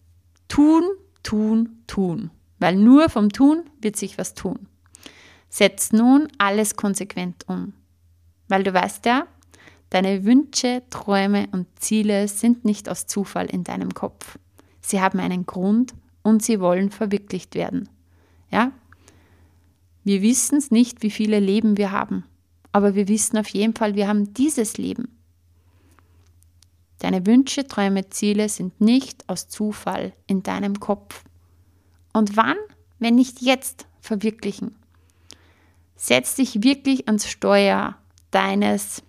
Tun, 0.49 0.85
tun, 1.23 1.83
tun. 1.87 2.31
Weil 2.59 2.77
nur 2.77 3.09
vom 3.09 3.31
Tun 3.31 3.65
wird 3.81 3.97
sich 3.97 4.19
was 4.19 4.35
tun. 4.35 4.69
Setz 5.49 5.93
nun 5.93 6.29
alles 6.39 6.77
konsequent 6.77 7.45
um. 7.49 7.73
Weil 8.49 8.65
du 8.65 8.73
weißt 8.73 9.07
ja, 9.07 9.27
deine 9.91 10.25
Wünsche, 10.25 10.83
Träume 10.91 11.49
und 11.53 11.67
Ziele 11.81 12.29
sind 12.29 12.65
nicht 12.65 12.89
aus 12.89 13.07
Zufall 13.07 13.47
in 13.47 13.65
deinem 13.65 13.95
Kopf. 13.95 14.39
Sie 14.81 15.01
haben 15.01 15.21
einen 15.21 15.47
Grund 15.47 15.95
und 16.27 16.43
sie 16.43 16.59
wollen 16.59 16.91
verwirklicht 16.91 17.55
werden. 17.55 17.89
Ja? 18.51 18.73
Wir 20.03 20.23
wissen 20.23 20.59
es 20.59 20.73
nicht, 20.73 21.05
wie 21.05 21.11
viele 21.11 21.39
Leben 21.39 21.77
wir 21.77 21.93
haben, 21.93 22.25
aber 22.73 22.97
wir 22.97 23.07
wissen 23.07 23.39
auf 23.39 23.49
jeden 23.51 23.75
Fall, 23.75 23.95
wir 23.95 24.09
haben 24.09 24.35
dieses 24.35 24.77
Leben. 24.77 25.17
Deine 26.99 27.25
Wünsche, 27.27 27.69
Träume, 27.69 28.11
Ziele 28.11 28.49
sind 28.49 28.81
nicht 28.81 29.29
aus 29.29 29.49
Zufall 29.49 30.15
in 30.27 30.43
deinem 30.43 30.81
Kopf. 30.81 31.23
Und 32.13 32.37
wann, 32.37 32.57
wenn 32.99 33.15
nicht 33.15 33.41
jetzt, 33.41 33.87
verwirklichen? 34.01 34.75
Setz 35.95 36.35
dich 36.35 36.65
wirklich 36.65 37.07
ans 37.07 37.29
Steuer 37.29 37.97
deines 38.33 39.05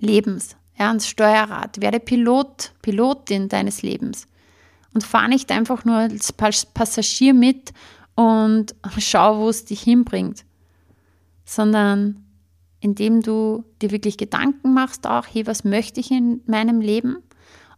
Lebens, 0.00 0.56
ja, 0.76 0.88
ans 0.88 1.06
Steuerrad. 1.06 1.80
Werde 1.80 2.00
Pilot, 2.00 2.72
Pilotin 2.82 3.48
deines 3.48 3.82
Lebens 3.82 4.26
und 4.94 5.04
fahr 5.04 5.28
nicht 5.28 5.50
einfach 5.50 5.84
nur 5.84 5.96
als 5.96 6.32
Passagier 6.32 7.34
mit 7.34 7.72
und 8.14 8.74
schau, 8.98 9.38
wo 9.40 9.48
es 9.48 9.64
dich 9.64 9.82
hinbringt, 9.82 10.44
sondern 11.44 12.24
indem 12.80 13.22
du 13.22 13.64
dir 13.80 13.90
wirklich 13.90 14.18
Gedanken 14.18 14.74
machst, 14.74 15.06
auch, 15.06 15.26
hey, 15.30 15.46
was 15.46 15.64
möchte 15.64 16.00
ich 16.00 16.10
in 16.10 16.42
meinem 16.46 16.80
Leben? 16.80 17.16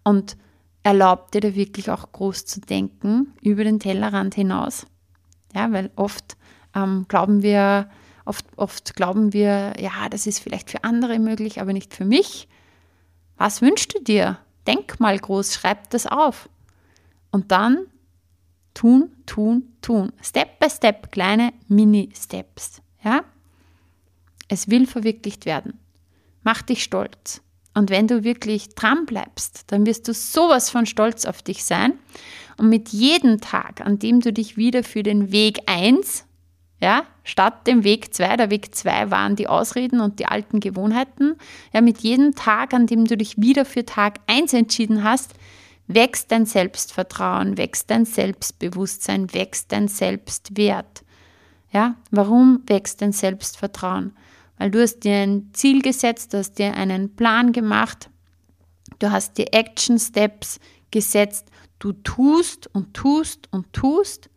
Und 0.03 0.37
erlaub 0.83 1.33
dir 1.33 1.41
da 1.41 1.55
wirklich 1.55 1.91
auch 1.91 2.13
groß 2.13 2.45
zu 2.45 2.61
denken 2.61 3.33
über 3.41 3.65
den 3.65 3.81
Tellerrand 3.81 4.35
hinaus. 4.35 4.87
Ja, 5.55 5.73
weil 5.73 5.91
oft 5.97 6.37
ähm, 6.75 7.07
glauben 7.09 7.43
wir, 7.43 7.89
oft, 8.25 8.47
oft 8.57 8.95
glauben 8.95 9.33
wir, 9.33 9.75
ja, 9.81 10.09
das 10.11 10.27
ist 10.27 10.41
vielleicht 10.41 10.71
für 10.71 10.85
andere 10.85 11.19
möglich, 11.19 11.61
aber 11.61 11.73
nicht 11.73 11.95
für 11.95 12.05
mich. 12.05 12.49
Was 13.37 13.63
wünschst 13.63 13.95
du 13.95 14.03
dir? 14.03 14.39
Denk 14.67 15.01
mal 15.01 15.19
groß, 15.19 15.55
schreib 15.55 15.91
das 15.91 16.07
auf. 16.07 16.49
Und 17.37 17.53
dann 17.53 17.89
tun, 18.73 19.11
tun, 19.27 19.77
tun. 19.83 20.11
Step 20.23 20.59
by 20.59 20.71
Step, 20.71 21.13
kleine 21.13 21.53
Mini-Steps. 21.69 22.81
Ja? 23.05 23.25
Es 24.49 24.71
will 24.71 24.87
verwirklicht 24.87 25.45
werden. 25.45 25.79
Mach 26.45 26.63
dich 26.63 26.83
stolz. 26.83 27.43
Und 27.75 27.91
wenn 27.91 28.09
du 28.09 28.25
wirklich 28.25 28.71
dran 28.71 29.05
bleibst, 29.05 29.65
dann 29.67 29.85
wirst 29.85 30.09
du 30.09 30.15
sowas 30.15 30.71
von 30.71 30.87
stolz 30.87 31.27
auf 31.27 31.43
dich 31.43 31.63
sein. 31.65 31.99
Und 32.57 32.71
mit 32.71 32.89
jedem 32.89 33.43
Tag, 33.43 33.83
an 33.83 33.99
dem 33.99 34.21
du 34.21 34.33
dich 34.33 34.57
wieder 34.57 34.83
für 34.83 35.03
den 35.03 35.31
Weg 35.31 35.59
1, 35.67 36.25
ja, 36.81 37.05
statt 37.23 37.67
dem 37.67 37.85
Weg 37.85 38.15
2, 38.15 38.39
der 38.39 38.51
Weg 38.51 38.75
2 38.75 39.11
waren 39.11 39.37
die 39.37 39.47
Ausreden 39.47 40.01
und 40.01 40.21
die 40.21 40.27
alten 40.27 40.59
Gewohnheiten, 40.59 41.35
ja, 41.75 41.83
mit 41.83 41.99
jedem 41.99 42.35
Tag, 42.35 42.73
an 42.73 42.87
dem 42.87 43.05
du 43.05 43.19
dich 43.19 43.37
wieder 43.37 43.67
für 43.67 43.85
Tag 43.85 44.21
1 44.27 44.55
entschieden 44.55 45.05
hast, 45.05 45.35
wächst 45.87 46.33
dein 46.33 46.47
Selbstvertrauen, 46.47 47.57
wächst 47.57 47.91
dein 47.91 48.05
Selbstbewusstsein, 48.05 49.33
wächst 49.33 49.73
dein 49.73 49.89
Selbstwert. 49.89 51.05
Ja, 51.73 51.97
warum 52.11 52.63
wächst 52.67 53.03
dein 53.03 53.13
Selbstvertrauen? 53.13 54.13
Weil 54.59 54.71
du 54.71 54.81
hast 54.81 55.01
dir 55.01 55.17
ein 55.17 55.51
Ziel 55.53 55.83
gesetzt, 55.83 56.33
du 56.33 56.39
hast 56.39 56.55
dir 56.55 56.75
einen 56.75 57.15
Plan 57.15 57.53
gemacht, 57.53 58.11
du 58.99 59.11
hast 59.11 59.39
dir 59.39 59.53
Action 59.53 59.99
Steps 59.99 60.59
gesetzt, 60.91 61.49
du 61.79 61.93
tust 61.93 62.69
und 62.75 62.95
tust 62.95 63.49
und 63.53 63.73
tust 63.73 64.31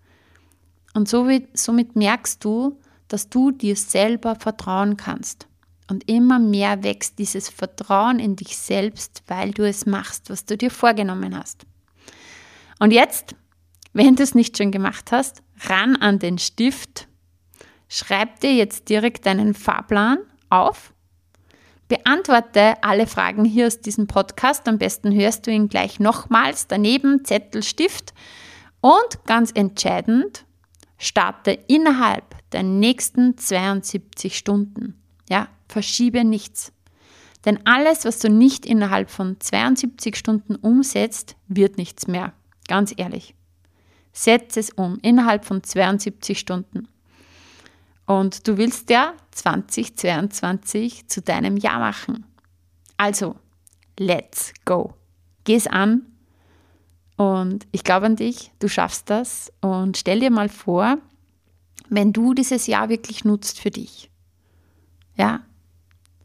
und 0.94 1.08
somit, 1.08 1.58
somit 1.58 1.96
merkst 1.96 2.44
du, 2.44 2.80
dass 3.08 3.30
du 3.30 3.52
dir 3.52 3.76
selber 3.76 4.36
vertrauen 4.36 4.98
kannst. 4.98 5.49
Und 5.90 6.08
immer 6.10 6.38
mehr 6.38 6.84
wächst 6.84 7.18
dieses 7.18 7.50
Vertrauen 7.50 8.20
in 8.20 8.36
dich 8.36 8.56
selbst, 8.58 9.24
weil 9.28 9.52
du 9.52 9.68
es 9.68 9.86
machst, 9.86 10.30
was 10.30 10.46
du 10.46 10.56
dir 10.56 10.70
vorgenommen 10.70 11.36
hast. 11.36 11.66
Und 12.80 12.92
jetzt, 12.92 13.36
wenn 13.94 14.16
du 14.16 14.24
es 14.24 14.36
nicht 14.36 14.58
schon 14.58 14.72
gemacht 14.72 15.12
hast, 15.12 15.42
ran 15.68 15.96
an 15.96 16.20
den 16.20 16.38
Stift, 16.38 17.08
schreib 17.88 18.40
dir 18.40 18.54
jetzt 18.54 18.88
direkt 18.88 19.26
deinen 19.26 19.56
Fahrplan 19.56 20.20
auf, 20.50 20.94
beantworte 21.88 22.76
alle 22.84 23.08
Fragen 23.08 23.44
hier 23.44 23.66
aus 23.66 23.82
diesem 23.82 24.06
Podcast, 24.06 24.68
am 24.68 24.78
besten 24.78 25.12
hörst 25.12 25.48
du 25.48 25.52
ihn 25.52 25.70
gleich 25.70 26.00
nochmals, 26.00 26.68
daneben 26.68 27.26
Zettel, 27.26 27.64
Stift 27.64 28.14
und 28.80 29.26
ganz 29.26 29.52
entscheidend, 29.54 30.46
starte 31.00 31.52
innerhalb 31.68 32.36
der 32.52 32.64
nächsten 32.64 33.38
72 33.38 34.38
Stunden. 34.38 35.02
Ja, 35.30 35.48
verschiebe 35.70 36.26
nichts. 36.26 36.74
Denn 37.46 37.66
alles, 37.66 38.04
was 38.04 38.20
du 38.20 38.30
nicht 38.30 38.66
innerhalb 38.66 39.10
von 39.10 39.40
72 39.40 40.18
Stunden 40.18 40.56
umsetzt, 40.56 41.38
wird 41.48 41.78
nichts 41.78 42.08
mehr. 42.08 42.34
Ganz 42.68 42.94
ehrlich. 42.98 43.34
Setz 44.12 44.58
es 44.58 44.72
um 44.72 44.98
innerhalb 45.02 45.46
von 45.46 45.64
72 45.64 46.38
Stunden. 46.38 46.90
Und 48.06 48.48
du 48.48 48.58
willst 48.58 48.90
ja 48.90 49.14
2022 49.32 51.08
zu 51.08 51.22
deinem 51.22 51.56
Jahr 51.56 51.80
machen. 51.80 52.26
Also, 52.98 53.36
let's 53.98 54.52
go. 54.66 54.96
Geh 55.46 55.56
es 55.56 55.68
an 55.68 56.06
und 57.16 57.68
ich 57.72 57.84
glaube 57.84 58.08
an 58.08 58.16
dich, 58.16 58.52
du 58.60 58.68
schaffst 58.68 59.10
das 59.10 59.52
und 59.62 59.98
stell 59.98 60.20
dir 60.20 60.32
mal 60.32 60.50
vor, 60.50 60.98
wenn 61.90 62.14
du 62.14 62.34
dieses 62.34 62.68
Jahr 62.68 62.90
wirklich 62.90 63.26
nutzt 63.26 63.60
für 63.60 63.72
dich. 63.72 64.10
Ja, 65.16 65.42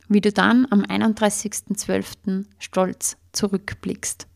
wie 0.09 0.21
du 0.21 0.33
dann 0.33 0.67
am 0.71 0.83
31.12. 0.83 2.45
stolz 2.59 3.17
zurückblickst. 3.33 4.27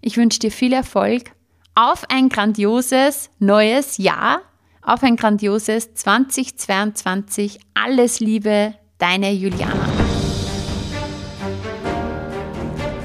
Ich 0.00 0.16
wünsche 0.16 0.38
dir 0.38 0.50
viel 0.50 0.72
Erfolg 0.72 1.32
auf 1.74 2.04
ein 2.08 2.28
grandioses 2.28 3.30
neues 3.38 3.98
Jahr, 3.98 4.40
auf 4.82 5.02
ein 5.02 5.16
grandioses 5.16 5.94
2022. 5.94 7.60
Alles 7.74 8.20
Liebe, 8.20 8.74
deine 8.98 9.32
Juliana. 9.32 9.88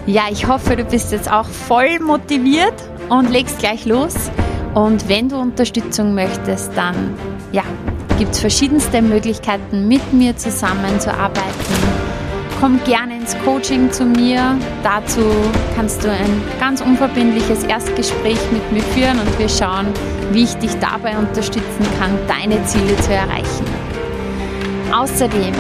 Ja, 0.06 0.24
ich 0.32 0.48
hoffe, 0.48 0.76
du 0.76 0.84
bist 0.84 1.12
jetzt 1.12 1.32
auch 1.32 1.48
voll 1.48 2.00
motiviert 2.00 2.74
und 3.10 3.30
legst 3.30 3.60
gleich 3.60 3.86
los. 3.86 4.16
Und 4.74 5.08
wenn 5.08 5.30
du 5.30 5.38
Unterstützung 5.38 6.14
möchtest, 6.14 6.76
dann 6.76 7.16
ja, 7.52 7.64
gibt 8.24 8.36
es 8.36 8.40
verschiedenste 8.40 9.02
Möglichkeiten, 9.02 9.90
mit 9.90 10.14
mir 10.14 10.38
zusammenzuarbeiten 10.38 11.44
komm 12.64 12.82
gerne 12.86 13.18
ins 13.18 13.36
Coaching 13.44 13.92
zu 13.92 14.06
mir. 14.06 14.58
Dazu 14.84 15.20
kannst 15.76 16.02
du 16.02 16.10
ein 16.10 16.42
ganz 16.62 16.80
unverbindliches 16.80 17.66
Erstgespräch 17.66 18.40
mit 18.54 18.72
mir 18.72 18.82
führen 18.82 19.20
und 19.20 19.38
wir 19.38 19.50
schauen, 19.50 19.88
wie 20.32 20.44
ich 20.44 20.54
dich 20.54 20.72
dabei 20.80 21.18
unterstützen 21.18 21.86
kann, 22.00 22.18
deine 22.30 22.64
Ziele 22.64 22.96
zu 23.02 23.14
erreichen. 23.14 23.66
Außerdem 24.96 25.54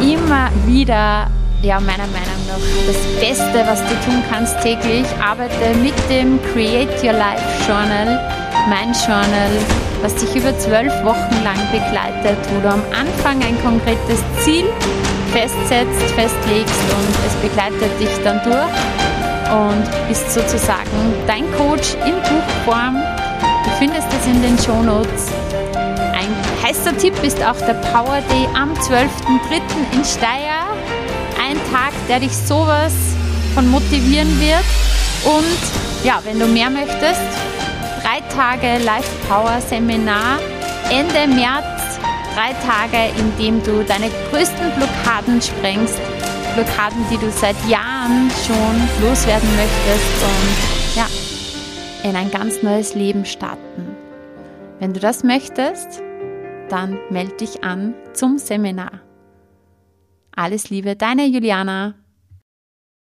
immer 0.00 0.48
wieder, 0.64 1.26
ja, 1.60 1.78
meiner 1.80 2.08
Meinung 2.08 2.40
nach, 2.48 2.86
das 2.86 3.20
Beste, 3.20 3.66
was 3.66 3.80
du 3.82 3.94
tun 4.10 4.22
kannst 4.30 4.58
täglich, 4.62 5.04
arbeite 5.22 5.76
mit 5.82 5.92
dem 6.08 6.40
Create 6.54 7.04
Your 7.04 7.12
Life 7.12 7.44
Journal, 7.68 8.18
mein 8.70 8.94
Journal, 9.06 9.50
was 10.02 10.14
dich 10.16 10.34
über 10.34 10.56
zwölf 10.58 10.92
Wochen 11.04 11.44
lang 11.44 11.58
begleitet, 11.70 12.36
wo 12.52 12.60
du 12.60 12.68
am 12.68 12.82
Anfang 12.90 13.40
ein 13.42 13.56
konkretes 13.62 14.20
Ziel 14.42 14.64
festsetzt, 15.32 16.02
festlegst 16.14 16.82
und 16.90 17.08
es 17.26 17.34
begleitet 17.36 18.00
dich 18.00 18.10
dann 18.24 18.40
durch 18.42 19.52
und 19.52 20.08
bist 20.08 20.32
sozusagen 20.32 21.14
dein 21.26 21.44
Coach 21.52 21.94
in 22.04 22.14
Buchform. 22.14 22.96
Du 23.64 23.70
findest 23.78 24.08
es 24.18 24.26
in 24.26 24.42
den 24.42 24.58
Show 24.58 24.82
Notes. 24.82 25.28
Ein 26.12 26.34
heißer 26.62 26.96
Tipp 26.98 27.14
ist 27.22 27.42
auch 27.42 27.58
der 27.58 27.74
Power 27.92 28.20
Day 28.28 28.48
am 28.54 28.72
12.03. 28.74 29.60
in 29.92 30.04
Steyr. 30.04 30.66
Ein 31.40 31.56
Tag, 31.72 31.92
der 32.08 32.20
dich 32.20 32.36
sowas 32.36 32.92
von 33.54 33.68
motivieren 33.68 34.40
wird. 34.40 34.64
Und 35.24 36.04
ja, 36.04 36.20
wenn 36.24 36.38
du 36.38 36.46
mehr 36.46 36.70
möchtest, 36.70 37.20
Tage 38.34 38.82
Live 38.84 39.28
Power 39.28 39.60
Seminar 39.60 40.38
Ende 40.90 41.26
März 41.34 41.98
drei 42.34 42.52
Tage, 42.64 43.12
in 43.18 43.36
denen 43.36 43.62
du 43.62 43.84
deine 43.84 44.10
größten 44.30 44.70
Blockaden 44.76 45.40
sprengst. 45.40 46.00
Blockaden, 46.54 47.04
die 47.10 47.18
du 47.18 47.30
seit 47.30 47.56
Jahren 47.68 48.30
schon 48.46 49.06
loswerden 49.06 49.48
möchtest 49.56 50.22
und 50.22 50.96
ja, 50.96 52.08
in 52.08 52.16
ein 52.16 52.30
ganz 52.30 52.62
neues 52.62 52.94
Leben 52.94 53.24
starten. 53.24 53.96
Wenn 54.78 54.92
du 54.92 55.00
das 55.00 55.24
möchtest, 55.24 56.02
dann 56.68 56.98
melde 57.10 57.36
dich 57.36 57.62
an 57.62 57.94
zum 58.12 58.38
Seminar. 58.38 59.00
Alles 60.34 60.70
Liebe, 60.70 60.96
deine 60.96 61.26
Juliana. 61.26 61.94